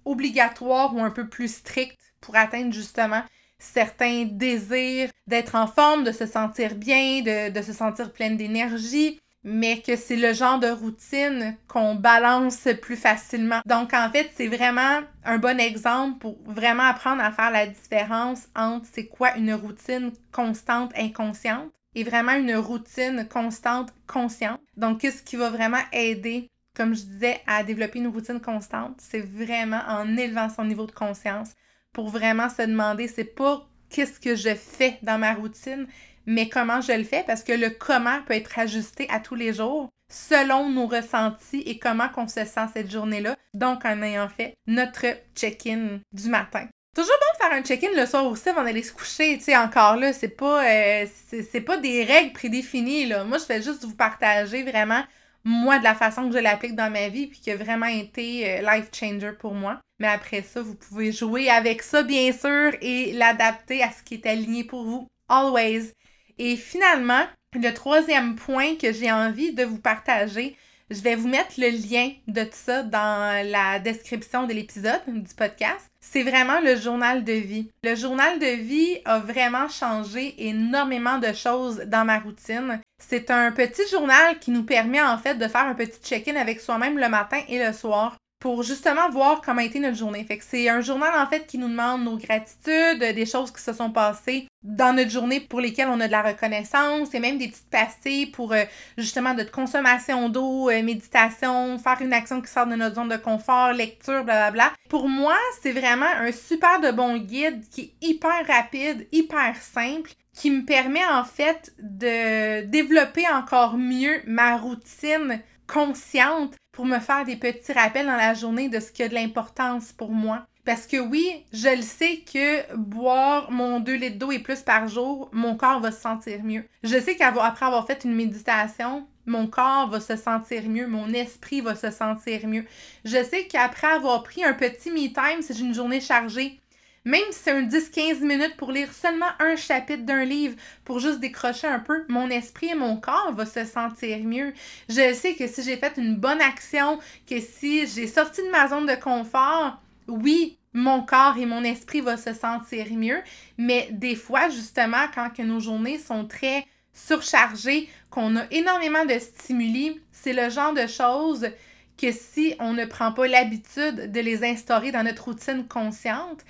obligatoire 0.07 0.95
ou 0.95 1.01
un 1.01 1.11
peu 1.11 1.29
plus 1.29 1.55
stricte 1.55 1.99
pour 2.21 2.37
atteindre 2.37 2.73
justement 2.73 3.23
certains 3.59 4.25
désirs 4.25 5.11
d'être 5.27 5.55
en 5.55 5.67
forme, 5.67 6.05
de 6.05 6.13
se 6.13 6.27
sentir 6.27 6.75
bien, 6.75 7.23
de, 7.23 7.51
de 7.51 7.63
se 7.63 7.73
sentir 7.73 8.13
pleine 8.13 8.37
d'énergie, 8.37 9.21
mais 9.45 9.81
que 9.81 9.97
c'est 9.97 10.17
le 10.17 10.35
genre 10.35 10.59
de 10.59 10.69
routine 10.69 11.57
qu'on 11.69 11.95
balance 11.95 12.69
plus 12.83 12.97
facilement. 12.97 13.61
Donc 13.65 13.95
en 13.95 14.11
fait, 14.11 14.31
c'est 14.37 14.49
vraiment 14.49 15.01
un 15.25 15.39
bon 15.39 15.61
exemple 15.61 16.19
pour 16.19 16.39
vraiment 16.45 16.83
apprendre 16.83 17.23
à 17.23 17.31
faire 17.31 17.53
la 17.53 17.67
différence 17.67 18.49
entre 18.57 18.87
c'est 18.93 19.07
quoi 19.07 19.37
une 19.37 19.55
routine 19.55 20.11
constante 20.33 20.93
inconsciente 20.97 21.71
et 21.95 22.03
vraiment 22.03 22.35
une 22.35 22.57
routine 22.57 23.27
constante 23.31 23.95
consciente. 24.07 24.61
Donc 24.77 25.01
qu'est-ce 25.01 25.23
qui 25.23 25.37
va 25.37 25.49
vraiment 25.49 25.83
aider 25.93 26.51
comme 26.77 26.95
je 26.95 27.03
disais, 27.03 27.41
à 27.47 27.65
développer 27.65 27.99
une 27.99 28.09
routine 28.09 28.41
constante, 28.41 28.97
c'est 28.99 29.21
vraiment 29.21 29.81
en 29.89 30.17
élevant 30.17 30.51
son 30.51 30.65
niveau 30.65 30.87
de 30.87 30.93
conscience 30.93 31.53
pour 31.93 32.11
vraiment 32.11 32.51
se 32.51 32.63
demander, 32.63 33.09
c'est 33.09 33.25
pas 33.25 33.67
qu'est-ce 33.89 34.21
que 34.21 34.37
je 34.37 34.55
fais 34.55 34.99
dans 35.03 35.19
ma 35.19 35.33
routine, 35.33 35.87
mais 36.27 36.49
comment 36.49 36.81
je 36.81 36.93
le 36.93 37.05
fais 37.05 37.25
parce 37.27 37.43
que 37.43 37.53
le 37.53 37.71
comment 37.71 38.21
peut 38.27 38.35
être 38.35 38.59
ajusté 38.59 39.09
à 39.11 39.21
tous 39.21 39.35
les 39.35 39.55
jours 39.55 39.89
selon 40.11 40.69
nos 40.69 40.87
ressentis 40.87 41.63
et 41.67 41.79
comment 41.79 42.09
qu'on 42.09 42.29
se 42.29 42.45
sent 42.45 42.67
cette 42.73 42.91
journée-là. 42.91 43.37
Donc, 43.55 43.85
en 43.85 44.03
ayant 44.03 44.29
fait 44.29 44.55
notre 44.67 45.07
check-in 45.35 46.01
du 46.13 46.29
matin. 46.29 46.69
Toujours 46.95 47.15
bon 47.21 47.39
de 47.39 47.45
faire 47.45 47.59
un 47.59 47.63
check-in 47.63 48.01
le 48.01 48.07
soir 48.07 48.25
aussi 48.27 48.49
avant 48.49 48.65
d'aller 48.65 48.83
se 48.83 48.93
coucher, 48.93 49.37
tu 49.37 49.45
sais, 49.45 49.57
encore 49.57 49.97
là, 49.97 50.13
c'est 50.13 50.29
pas, 50.29 50.65
euh, 50.65 51.07
c'est 51.29 51.61
pas 51.61 51.77
des 51.77 52.05
règles 52.05 52.33
prédéfinies, 52.33 53.07
là. 53.07 53.25
Moi, 53.25 53.39
je 53.39 53.45
fais 53.45 53.61
juste 53.61 53.85
vous 53.85 53.95
partager 53.95 54.63
vraiment, 54.63 55.03
moi, 55.47 55.79
de 55.79 55.85
la 55.85 55.95
façon 55.95 56.29
que 56.29 56.35
je 56.35 56.41
l'applique 56.41 56.75
dans 56.75 56.91
ma 56.91 57.09
vie, 57.09 57.29
puis 57.29 57.39
qui 57.39 57.53
a 57.53 57.57
vraiment 57.57 57.87
été 57.87 58.59
euh, 58.59 58.63
life 58.63 58.89
changer 58.93 59.31
pour 59.39 59.55
moi. 59.55 59.79
Mais 60.01 60.09
après 60.09 60.43
ça, 60.43 60.61
vous 60.61 60.75
pouvez 60.75 61.13
jouer 61.13 61.49
avec 61.49 61.83
ça, 61.83 62.03
bien 62.03 62.33
sûr, 62.33 62.73
et 62.81 63.13
l'adapter 63.13 63.81
à 63.81 63.93
ce 63.93 64.03
qui 64.03 64.15
est 64.15 64.27
aligné 64.27 64.65
pour 64.65 64.85
vous. 64.85 65.07
Always. 65.29 65.93
Et 66.39 66.57
finalement, 66.57 67.25
le 67.55 67.71
troisième 67.71 68.35
point 68.35 68.75
que 68.75 68.93
j'ai 68.93 69.13
envie 69.13 69.53
de 69.53 69.63
vous 69.63 69.79
partager, 69.79 70.57
je 70.91 71.01
vais 71.01 71.17
vous 71.17 71.29
mettre 71.29 71.55
le 71.59 71.69
lien 71.69 72.13
de 72.29 72.45
tout 72.45 72.51
ça 72.53 72.83
dans 72.83 73.51
la 73.51 73.79
description 73.79 74.47
de 74.47 74.53
l'épisode 74.53 75.01
du 75.07 75.35
podcast. 75.35 75.91
C'est 76.01 76.23
vraiment 76.23 76.61
le 76.61 76.77
journal 76.77 77.25
de 77.25 77.33
vie. 77.33 77.71
Le 77.83 77.97
journal 77.97 78.39
de 78.39 78.57
vie 78.63 78.99
a 79.05 79.19
vraiment 79.19 79.69
changé 79.69 80.35
énormément 80.47 81.19
de 81.19 81.33
choses 81.33 81.79
dans 81.87 82.05
ma 82.05 82.21
routine. 82.21 82.81
C'est 83.03 83.31
un 83.31 83.51
petit 83.51 83.87
journal 83.91 84.39
qui 84.39 84.53
nous 84.53 84.63
permet 84.63 85.03
en 85.03 85.19
fait 85.19 85.35
de 85.35 85.49
faire 85.49 85.67
un 85.67 85.75
petit 85.75 86.01
check-in 86.03 86.37
avec 86.37 86.61
soi-même 86.61 86.99
le 86.99 87.09
matin 87.09 87.41
et 87.49 87.59
le 87.59 87.73
soir 87.73 88.17
pour 88.39 88.63
justement 88.63 89.09
voir 89.11 89.41
comment 89.41 89.61
a 89.61 89.65
été 89.65 89.81
notre 89.81 89.97
journée. 89.97 90.25
Fait 90.25 90.39
que 90.39 90.45
c'est 90.47 90.69
un 90.69 90.81
journal 90.81 91.13
en 91.17 91.27
fait 91.27 91.47
qui 91.47 91.59
nous 91.59 91.69
demande 91.69 92.05
nos 92.05 92.17
gratitudes, 92.17 92.99
des 92.99 93.27
choses 93.27 93.51
qui 93.51 93.63
se 93.63 93.73
sont 93.73 93.91
passées 93.91 94.47
dans 94.63 94.93
notre 94.93 95.11
journée 95.11 95.41
pour 95.41 95.61
lesquelles 95.61 95.89
on 95.89 96.01
a 96.01 96.07
de 96.07 96.13
la 96.13 96.23
reconnaissance 96.23 97.15
et 97.15 97.21
même 97.21 97.39
des 97.39 97.49
petites 97.49 97.71
passées 97.71 98.27
pour 98.27 98.53
euh, 98.53 98.65
justement 98.99 99.33
notre 99.33 99.53
consommation 99.53 100.29
d'eau, 100.29 100.69
euh, 100.71 100.83
méditation, 100.83 101.79
faire 101.79 101.99
une 102.01 102.13
action 102.13 102.43
qui 102.43 102.51
sort 102.51 102.67
de 102.67 102.75
notre 102.75 102.97
zone 102.97 103.09
de 103.09 103.17
confort, 103.17 103.73
lecture, 103.73 104.25
blablabla. 104.25 104.73
Pour 104.89 105.09
moi, 105.09 105.37
c'est 105.63 105.73
vraiment 105.73 106.07
un 106.07 106.33
super 106.33 106.81
de 106.81 106.91
bon 106.91 107.17
guide 107.17 107.63
qui 107.71 107.81
est 108.03 108.07
hyper 108.07 108.47
rapide, 108.47 109.07
hyper 109.13 109.57
simple 109.57 110.11
qui 110.35 110.51
me 110.51 110.65
permet 110.65 111.05
en 111.07 111.25
fait 111.25 111.73
de 111.79 112.65
développer 112.67 113.27
encore 113.29 113.79
mieux 113.79 114.21
ma 114.27 114.59
routine 114.59 115.41
consciente 115.67 116.55
pour 116.77 116.85
me 116.85 116.99
faire 116.99 117.25
des 117.25 117.37
petits 117.37 117.73
rappels 117.73 118.05
dans 118.05 118.17
la 118.17 118.35
journée 118.35 118.69
de 118.69 118.81
ce 118.81 118.93
qui 118.93 119.03
a 119.03 119.09
de 119.09 119.15
l'importance 119.15 119.93
pour 119.93 120.11
moi. 120.11 120.47
Parce 120.67 120.87
que 120.87 120.99
oui, 120.99 121.27
je 121.53 121.75
le 121.75 121.81
sais 121.81 122.19
que 122.19 122.75
boire 122.77 123.51
mon 123.51 123.81
2 123.81 123.95
litres 123.95 124.19
d'eau 124.19 124.31
et 124.31 124.41
plus 124.41 124.61
par 124.61 124.87
jour, 124.87 125.31
mon 125.33 125.57
corps 125.57 125.81
va 125.81 125.91
se 125.91 126.03
sentir 126.03 126.45
mieux. 126.45 126.65
Je 126.83 127.01
sais 127.01 127.17
qu'après 127.17 127.65
avoir 127.65 127.87
fait 127.87 128.05
une 128.05 128.15
méditation, 128.15 129.07
mon 129.25 129.47
corps 129.47 129.89
va 129.89 130.01
se 130.01 130.17
sentir 130.17 130.69
mieux, 130.69 130.87
mon 130.87 131.15
esprit 131.15 131.63
va 131.63 131.75
se 131.75 131.91
sentir 131.91 132.47
mieux. 132.47 132.67
Je 133.07 133.25
sais 133.25 133.47
qu'après 133.47 133.87
avoir 133.87 134.23
pris 134.23 134.45
un 134.45 134.53
petit 134.53 134.91
me 134.91 135.07
time, 135.07 135.43
j'ai 135.49 135.65
une 135.65 135.75
journée 135.75 136.03
chargée, 136.03 136.61
même 137.07 137.23
si 137.31 137.39
c'est 137.45 137.53
un 137.53 137.63
10-15 137.63 138.21
minutes 138.21 138.57
pour 138.57 138.73
lire 138.73 138.93
seulement 138.93 139.31
un 139.39 139.55
chapitre 139.55 140.03
d'un 140.03 140.25
livre, 140.25 140.57
pour 140.85 140.99
juste 140.99 141.21
décrocher 141.21 141.69
un 141.69 141.79
peu, 141.79 142.05
mon 142.09 142.29
esprit 142.29 142.71
et 142.71 142.75
mon 142.75 142.97
corps 142.97 143.33
vont 143.33 143.47
se 143.47 143.65
sentir 143.65 144.19
mieux. 144.25 144.53
Je 144.89 145.15
sais 145.15 145.35
que 145.35 145.47
si 145.47 145.63
j'ai 145.63 145.77
fait 145.77 145.97
une 145.99 146.17
bonne 146.17 146.41
action, 146.41 146.99
que 147.31 147.41
si 147.41 147.87
j'ai 147.87 148.09
sorti 148.09 148.43
de 148.43 148.51
ma 148.51 148.67
zone 148.67 148.87
de 148.87 148.97
confort, 148.97 149.81
oui, 150.09 150.59
mon 150.73 151.03
corps 151.03 151.39
et 151.39 151.47
mon 151.47 151.63
esprit 151.63 152.01
vont 152.01 152.17
se 152.17 152.35
sentir 152.35 152.87
mieux, 152.93 153.23
mais 153.57 153.89
des 153.93 154.17
fois, 154.17 154.49
justement, 154.49 155.07
quand 155.15 155.31
que 155.31 155.43
nos 155.43 155.61
journées 155.61 155.99
sont 155.99 156.27
très 156.27 156.67
surchargées, 156.93 157.89
qu'on 158.11 158.35
a 158.35 158.47
énormément 158.51 159.05
de 159.05 159.19
stimuli, 159.21 160.01
c'est 160.11 160.33
le 160.33 160.51
genre 160.51 160.75
de 160.75 160.89
choses 160.89 161.51
que 161.97 162.11
si 162.11 162.55
on 162.59 162.73
ne 162.73 162.85
prend 162.85 163.13
pas 163.13 163.27
l'habitude 163.27 164.11
de 164.11 164.21
les 164.21 164.45
instaurer 164.45 164.91
dans 164.93 165.03
notre 165.03 165.25
routine 165.25 165.67
consciente, 165.67 166.45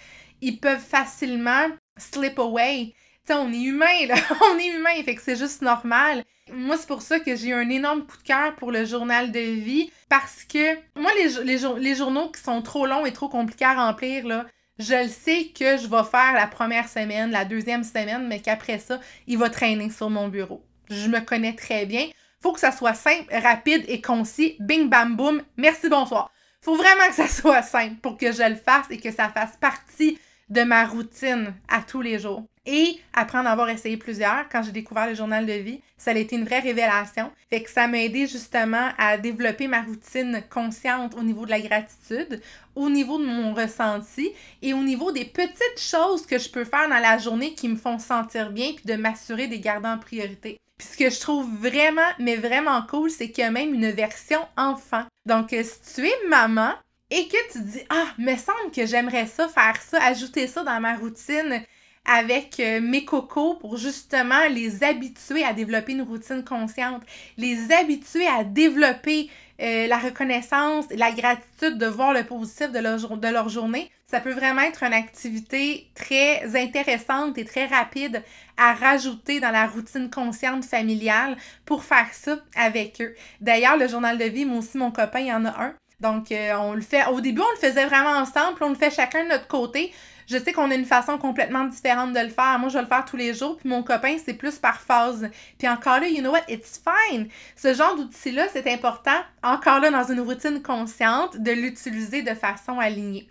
ils 0.46 0.60
peuvent 0.60 0.80
facilement 0.80 1.66
slip 1.98 2.38
away. 2.38 2.94
on 3.30 3.52
est 3.52 3.62
humain, 3.62 4.06
là. 4.06 4.14
on 4.52 4.58
est 4.58 4.68
humain, 4.68 5.02
fait 5.04 5.16
que 5.16 5.22
c'est 5.22 5.36
juste 5.36 5.60
normal. 5.60 6.22
Moi, 6.52 6.76
c'est 6.76 6.86
pour 6.86 7.02
ça 7.02 7.18
que 7.18 7.34
j'ai 7.34 7.48
eu 7.48 7.52
un 7.52 7.68
énorme 7.68 8.06
coup 8.06 8.16
de 8.16 8.22
cœur 8.22 8.54
pour 8.54 8.70
le 8.70 8.84
journal 8.84 9.32
de 9.32 9.40
vie, 9.40 9.90
parce 10.08 10.44
que 10.44 10.76
moi, 10.94 11.10
les 11.42 11.94
journaux 11.96 12.30
qui 12.30 12.40
sont 12.40 12.62
trop 12.62 12.86
longs 12.86 13.04
et 13.04 13.12
trop 13.12 13.28
compliqués 13.28 13.64
à 13.64 13.74
remplir, 13.74 14.24
là, 14.24 14.46
je 14.78 14.94
le 14.94 15.08
sais 15.08 15.46
que 15.46 15.78
je 15.78 15.88
vais 15.88 16.04
faire 16.04 16.34
la 16.34 16.46
première 16.46 16.88
semaine, 16.88 17.32
la 17.32 17.44
deuxième 17.44 17.82
semaine, 17.82 18.28
mais 18.28 18.38
qu'après 18.38 18.78
ça, 18.78 19.00
il 19.26 19.38
va 19.38 19.50
traîner 19.50 19.90
sur 19.90 20.10
mon 20.10 20.28
bureau. 20.28 20.64
Je 20.90 21.08
me 21.08 21.18
connais 21.18 21.56
très 21.56 21.86
bien. 21.86 22.06
Faut 22.40 22.52
que 22.52 22.60
ça 22.60 22.70
soit 22.70 22.94
simple, 22.94 23.34
rapide 23.34 23.84
et 23.88 24.00
concis. 24.00 24.54
Bing, 24.60 24.88
bam, 24.88 25.16
boum. 25.16 25.42
Merci, 25.56 25.88
bonsoir. 25.88 26.30
Faut 26.60 26.76
vraiment 26.76 27.08
que 27.08 27.14
ça 27.14 27.26
soit 27.40 27.62
simple 27.62 27.96
pour 27.96 28.16
que 28.16 28.30
je 28.30 28.48
le 28.48 28.54
fasse 28.54 28.86
et 28.90 28.98
que 28.98 29.10
ça 29.10 29.28
fasse 29.28 29.56
partie 29.56 30.18
de 30.48 30.62
ma 30.62 30.84
routine 30.84 31.54
à 31.68 31.82
tous 31.82 32.00
les 32.00 32.18
jours. 32.18 32.44
Et 32.66 32.98
après 33.12 33.38
en 33.38 33.46
avoir 33.46 33.68
essayé 33.68 33.96
plusieurs, 33.96 34.48
quand 34.50 34.62
j'ai 34.62 34.72
découvert 34.72 35.06
le 35.06 35.14
journal 35.14 35.46
de 35.46 35.52
vie, 35.52 35.80
ça 35.96 36.10
a 36.10 36.14
été 36.14 36.34
une 36.34 36.44
vraie 36.44 36.58
révélation. 36.58 37.30
Fait 37.48 37.62
que 37.62 37.70
ça 37.70 37.86
m'a 37.86 37.98
aidé 37.98 38.26
justement 38.26 38.90
à 38.98 39.16
développer 39.18 39.68
ma 39.68 39.82
routine 39.82 40.42
consciente 40.50 41.14
au 41.16 41.22
niveau 41.22 41.46
de 41.46 41.50
la 41.50 41.60
gratitude, 41.60 42.42
au 42.74 42.90
niveau 42.90 43.18
de 43.18 43.24
mon 43.24 43.54
ressenti 43.54 44.32
et 44.62 44.74
au 44.74 44.82
niveau 44.82 45.12
des 45.12 45.24
petites 45.24 45.78
choses 45.78 46.26
que 46.26 46.38
je 46.38 46.50
peux 46.50 46.64
faire 46.64 46.88
dans 46.88 46.98
la 46.98 47.18
journée 47.18 47.54
qui 47.54 47.68
me 47.68 47.76
font 47.76 48.00
sentir 48.00 48.50
bien 48.50 48.72
puis 48.74 48.84
de 48.84 49.00
m'assurer 49.00 49.46
de 49.46 49.52
les 49.52 49.60
garder 49.60 49.88
en 49.88 49.98
priorité. 49.98 50.58
Puis 50.76 50.88
ce 50.88 50.96
que 50.96 51.08
je 51.08 51.20
trouve 51.20 51.48
vraiment, 51.58 52.02
mais 52.18 52.36
vraiment 52.36 52.82
cool, 52.82 53.10
c'est 53.10 53.30
qu'il 53.30 53.44
y 53.44 53.46
a 53.46 53.50
même 53.50 53.72
une 53.72 53.90
version 53.92 54.40
enfant. 54.58 55.04
Donc, 55.24 55.50
si 55.50 55.94
tu 55.94 56.06
es 56.06 56.28
maman, 56.28 56.72
et 57.10 57.28
que 57.28 57.52
tu 57.52 57.60
dis 57.60 57.82
ah 57.88 58.06
me 58.18 58.36
semble 58.36 58.70
que 58.75 58.86
j'aimerais 58.86 59.26
ça 59.26 59.48
faire 59.48 59.80
ça 59.80 60.02
ajouter 60.02 60.47
ça 60.47 60.64
dans 60.64 60.80
ma 60.80 60.97
routine 60.97 61.64
avec 62.06 62.60
euh, 62.60 62.80
mes 62.80 63.04
cocos 63.04 63.54
pour 63.54 63.76
justement 63.76 64.47
les 64.50 64.84
habituer 64.84 65.45
à 65.45 65.52
développer 65.52 65.92
une 65.92 66.02
routine 66.02 66.45
consciente, 66.45 67.02
les 67.36 67.73
habituer 67.73 68.26
à 68.26 68.45
développer 68.45 69.28
euh, 69.60 69.86
la 69.86 69.99
reconnaissance, 69.99 70.84
la 70.95 71.10
gratitude 71.12 71.78
de 71.78 71.86
voir 71.86 72.12
le 72.12 72.25
positif 72.25 72.71
de 72.71 72.78
leur, 72.78 73.16
de 73.16 73.28
leur 73.28 73.49
journée. 73.49 73.90
Ça 74.06 74.21
peut 74.21 74.32
vraiment 74.32 74.60
être 74.62 74.84
une 74.84 74.92
activité 74.92 75.90
très 75.97 76.54
intéressante 76.56 77.38
et 77.38 77.45
très 77.45 77.66
rapide 77.66 78.23
à 78.56 78.75
rajouter 78.75 79.40
dans 79.40 79.50
la 79.50 79.66
routine 79.66 80.10
consciente 80.10 80.64
familiale 80.64 81.36
pour 81.64 81.82
faire 81.82 82.08
ça 82.12 82.38
avec 82.54 83.00
eux. 83.00 83.16
D'ailleurs, 83.40 83.76
le 83.76 83.88
journal 83.88 84.16
de 84.16 84.25
vie, 84.25 84.45
moi 84.45 84.58
aussi, 84.58 84.78
mon 84.78 84.92
copain, 84.92 85.21
il 85.21 85.26
y 85.26 85.32
en 85.32 85.45
a 85.45 85.60
un. 85.60 85.75
Donc, 86.00 86.30
euh, 86.30 86.52
on 86.59 86.75
le 86.75 86.82
fait. 86.82 87.06
Au 87.06 87.21
début, 87.21 87.41
on 87.41 87.50
le 87.50 87.69
faisait 87.69 87.87
vraiment 87.87 88.19
ensemble, 88.19 88.54
puis 88.56 88.65
on 88.65 88.69
le 88.69 88.75
fait 88.75 88.91
chacun 88.91 89.25
de 89.25 89.30
notre 89.30 89.47
côté. 89.47 89.93
Je 90.26 90.37
sais 90.39 90.52
qu'on 90.52 90.71
a 90.71 90.75
une 90.75 90.85
façon 90.85 91.19
complètement 91.19 91.65
différente 91.65 92.13
de 92.13 92.21
le 92.21 92.28
faire. 92.28 92.59
Moi, 92.59 92.69
je 92.69 92.75
vais 92.75 92.82
le 92.82 92.89
faire 92.89 93.04
tous 93.04 93.17
les 93.17 93.32
jours, 93.32 93.56
puis 93.56 93.69
mon 93.69 93.82
copain, 93.82 94.17
c'est 94.23 94.35
plus 94.35 94.59
par 94.59 94.80
phase. 94.80 95.30
Puis 95.56 95.69
encore 95.69 96.00
là, 96.00 96.09
you 96.09 96.21
know 96.21 96.32
what, 96.32 96.43
it's 96.49 96.82
fine. 96.82 97.28
Ce 97.54 97.73
genre 97.73 97.97
d'outil-là, 97.97 98.47
c'est 98.52 98.71
important, 98.71 99.19
encore 99.43 99.80
là, 99.80 99.91
dans 99.91 100.04
une 100.04 100.21
routine 100.21 100.61
consciente, 100.63 101.39
de 101.39 101.52
l'utiliser 101.52 102.23
de 102.23 102.35
façon 102.35 102.78
alignée. 102.78 103.28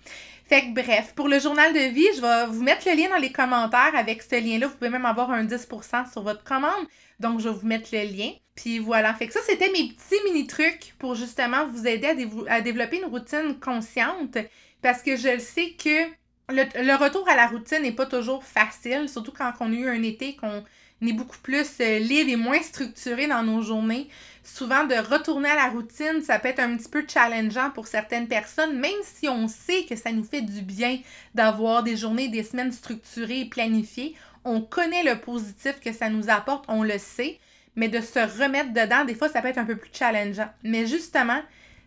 Fait 0.48 0.62
que 0.62 0.74
bref, 0.74 1.14
pour 1.16 1.28
le 1.28 1.40
journal 1.40 1.74
de 1.74 1.92
vie, 1.92 2.08
je 2.16 2.22
vais 2.22 2.48
vous 2.48 2.64
mettre 2.64 2.88
le 2.88 2.96
lien 2.96 3.10
dans 3.10 3.22
les 3.22 3.32
commentaires 3.32 3.96
avec 3.96 4.22
ce 4.22 4.36
lien-là. 4.40 4.68
Vous 4.68 4.76
pouvez 4.76 4.92
même 4.92 5.06
avoir 5.06 5.32
un 5.32 5.44
10% 5.44 6.12
sur 6.12 6.24
votre 6.24 6.44
commande. 6.44 6.86
Donc, 7.20 7.40
je 7.40 7.50
vais 7.50 7.56
vous 7.56 7.68
mettre 7.68 7.90
le 7.92 8.04
lien. 8.04 8.32
Puis 8.56 8.80
voilà. 8.80 9.14
Fait 9.14 9.28
que 9.28 9.34
ça, 9.34 9.42
c'était 9.46 9.72
mes 9.72 9.90
petits 9.90 10.24
mini-trucs 10.26 10.96
pour 10.98 11.16
justement 11.16 11.68
vous 11.68 11.86
aider 11.88 12.08
à, 12.48 12.62
développer 12.62 12.98
une 12.98 13.06
routine 13.06 13.60
consciente. 13.60 14.38
Parce 14.82 15.02
que 15.02 15.18
je 15.18 15.40
sais 15.40 15.72
que 15.72 16.10
le, 16.50 16.96
retour 16.96 17.28
à 17.28 17.36
la 17.36 17.48
routine 17.48 17.82
n'est 17.82 17.92
pas 17.92 18.06
toujours 18.06 18.44
facile, 18.44 19.10
surtout 19.10 19.32
quand 19.32 19.52
on 19.60 19.72
a 19.72 19.76
eu 19.76 19.90
un 19.90 20.04
été 20.04 20.36
qu'on 20.36 20.64
est 21.02 21.14
beaucoup 21.14 21.38
plus 21.42 21.68
euh, 21.82 22.00
libre 22.00 22.30
et 22.30 22.36
moins 22.36 22.62
structuré 22.62 23.28
dans 23.28 23.44
nos 23.44 23.62
journées. 23.62 24.08
Souvent, 24.44 24.86
de 24.86 24.96
retourner 24.96 25.50
à 25.50 25.56
la 25.56 25.70
routine, 25.70 26.22
ça 26.22 26.38
peut 26.40 26.50
être 26.50 26.60
un 26.60 26.78
petit 26.78 26.88
peu 26.88 27.04
challengeant 27.08 27.72
pour 27.72 27.88
certaines 27.88 28.28
personnes, 28.28 28.80
même 28.80 28.92
si 29.04 29.28
on 29.28 29.48
sait 29.48 29.86
que 29.86 29.96
ça 29.96 30.12
nous 30.12 30.24
fait 30.24 30.42
du 30.42 30.62
bien 30.62 31.00
d'avoir 31.34 31.82
des 31.82 31.98
journées, 31.98 32.28
des 32.28 32.44
semaines 32.44 32.72
structurées 32.72 33.42
et 33.42 33.46
planifiées. 33.46 34.16
On 34.44 34.62
connaît 34.62 35.04
le 35.04 35.20
positif 35.20 35.80
que 35.80 35.92
ça 35.92 36.10
nous 36.10 36.30
apporte, 36.30 36.66
on 36.68 36.84
le 36.84 37.00
sait 37.00 37.40
mais 37.76 37.90
de 37.90 38.02
se 38.02 38.20
remettre 38.42 38.74
dedans, 38.74 39.06
des 39.06 39.16
fois, 39.16 39.30
ça 39.30 39.42
peut 39.42 39.48
être 39.48 39.58
un 39.58 39.66
peu 39.66 39.76
plus 39.76 39.92
challengeant. 39.94 40.50
Mais 40.64 40.88
justement, 40.88 41.42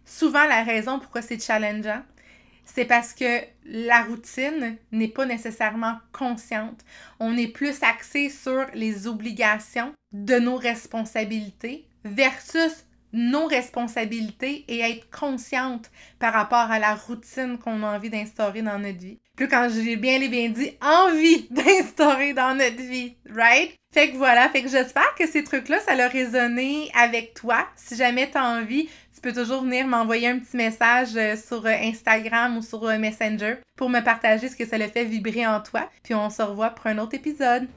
souvent, 0.05 0.45
la 0.45 0.63
raison 0.63 0.99
pourquoi 0.99 1.23
c'est 1.23 1.43
challengeant, 1.43 2.03
c'est 2.65 2.85
parce 2.85 3.15
que 3.15 3.41
la 3.65 4.03
routine 4.03 4.77
n'est 4.93 5.09
pas 5.09 5.25
nécessairement 5.25 5.99
consciente. 6.13 6.85
On 7.19 7.37
est 7.37 7.49
plus 7.49 7.83
axé 7.83 8.29
sur 8.29 8.67
les 8.75 9.07
obligations 9.07 9.93
de 10.13 10.39
nos 10.39 10.57
responsabilités 10.57 11.87
versus 12.05 12.85
nos 13.13 13.47
responsabilités 13.47 14.65
et 14.69 14.81
être 14.81 15.09
consciente 15.11 15.91
par 16.19 16.35
rapport 16.35 16.71
à 16.71 16.79
la 16.79 16.95
routine 16.95 17.59
qu'on 17.59 17.83
a 17.83 17.97
envie 17.97 18.11
d'instaurer 18.11 18.61
dans 18.61 18.79
notre 18.79 18.99
vie. 18.99 19.19
Plus 19.39 19.47
quand 19.47 19.69
j'ai 19.73 19.95
bien 19.95 20.19
les 20.19 20.27
bien 20.27 20.49
dit, 20.49 20.73
envie 20.83 21.47
d'instaurer 21.51 22.33
dans 22.33 22.57
notre 22.57 22.83
vie, 22.83 23.15
right? 23.33 23.73
Fait 23.95 24.11
que 24.11 24.17
voilà, 24.17 24.49
fait 24.49 24.63
que 24.63 24.69
j'espère 24.69 25.15
que 25.17 25.29
ces 25.29 25.45
trucs-là, 25.45 25.79
ça 25.79 25.93
a 25.93 26.09
résonné 26.09 26.91
avec 27.01 27.35
toi. 27.35 27.65
Si 27.77 27.95
jamais 27.95 28.29
tu 28.29 28.37
as 28.37 28.45
envie, 28.45 28.89
tu 29.15 29.21
peux 29.23 29.33
toujours 29.33 29.63
venir 29.63 29.87
m'envoyer 29.87 30.27
un 30.27 30.41
petit 30.41 30.57
message 30.57 31.11
euh, 31.15 31.37
sur 31.37 31.65
euh, 31.65 31.71
Instagram 31.71 32.57
ou 32.57 32.63
sur 32.63 32.85
euh, 32.85 32.99
Messenger 32.99 33.59
pour 33.77 33.89
me 33.89 34.01
partager 34.01 34.49
ce 34.49 34.57
que 34.57 34.67
ça 34.67 34.77
le 34.77 34.89
fait 34.89 35.05
vibrer 35.05 35.47
en 35.47 35.61
toi. 35.61 35.89
Puis 36.03 36.17
on 36.17 36.31
se 36.31 36.43
revoit 36.43 36.71
pour 36.71 36.89
un 36.89 36.99
autre 36.99 37.15
épisode. 37.15 37.69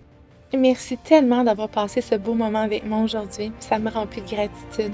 Merci 0.58 0.98
tellement 0.98 1.44
d'avoir 1.44 1.70
passé 1.70 2.02
ce 2.02 2.16
beau 2.16 2.34
moment 2.34 2.64
avec 2.64 2.88
moi 2.88 3.02
aujourd'hui. 3.04 3.52
Ça 3.60 3.78
me 3.78 3.92
remplit 3.92 4.24
de 4.24 4.30
gratitude. 4.32 4.94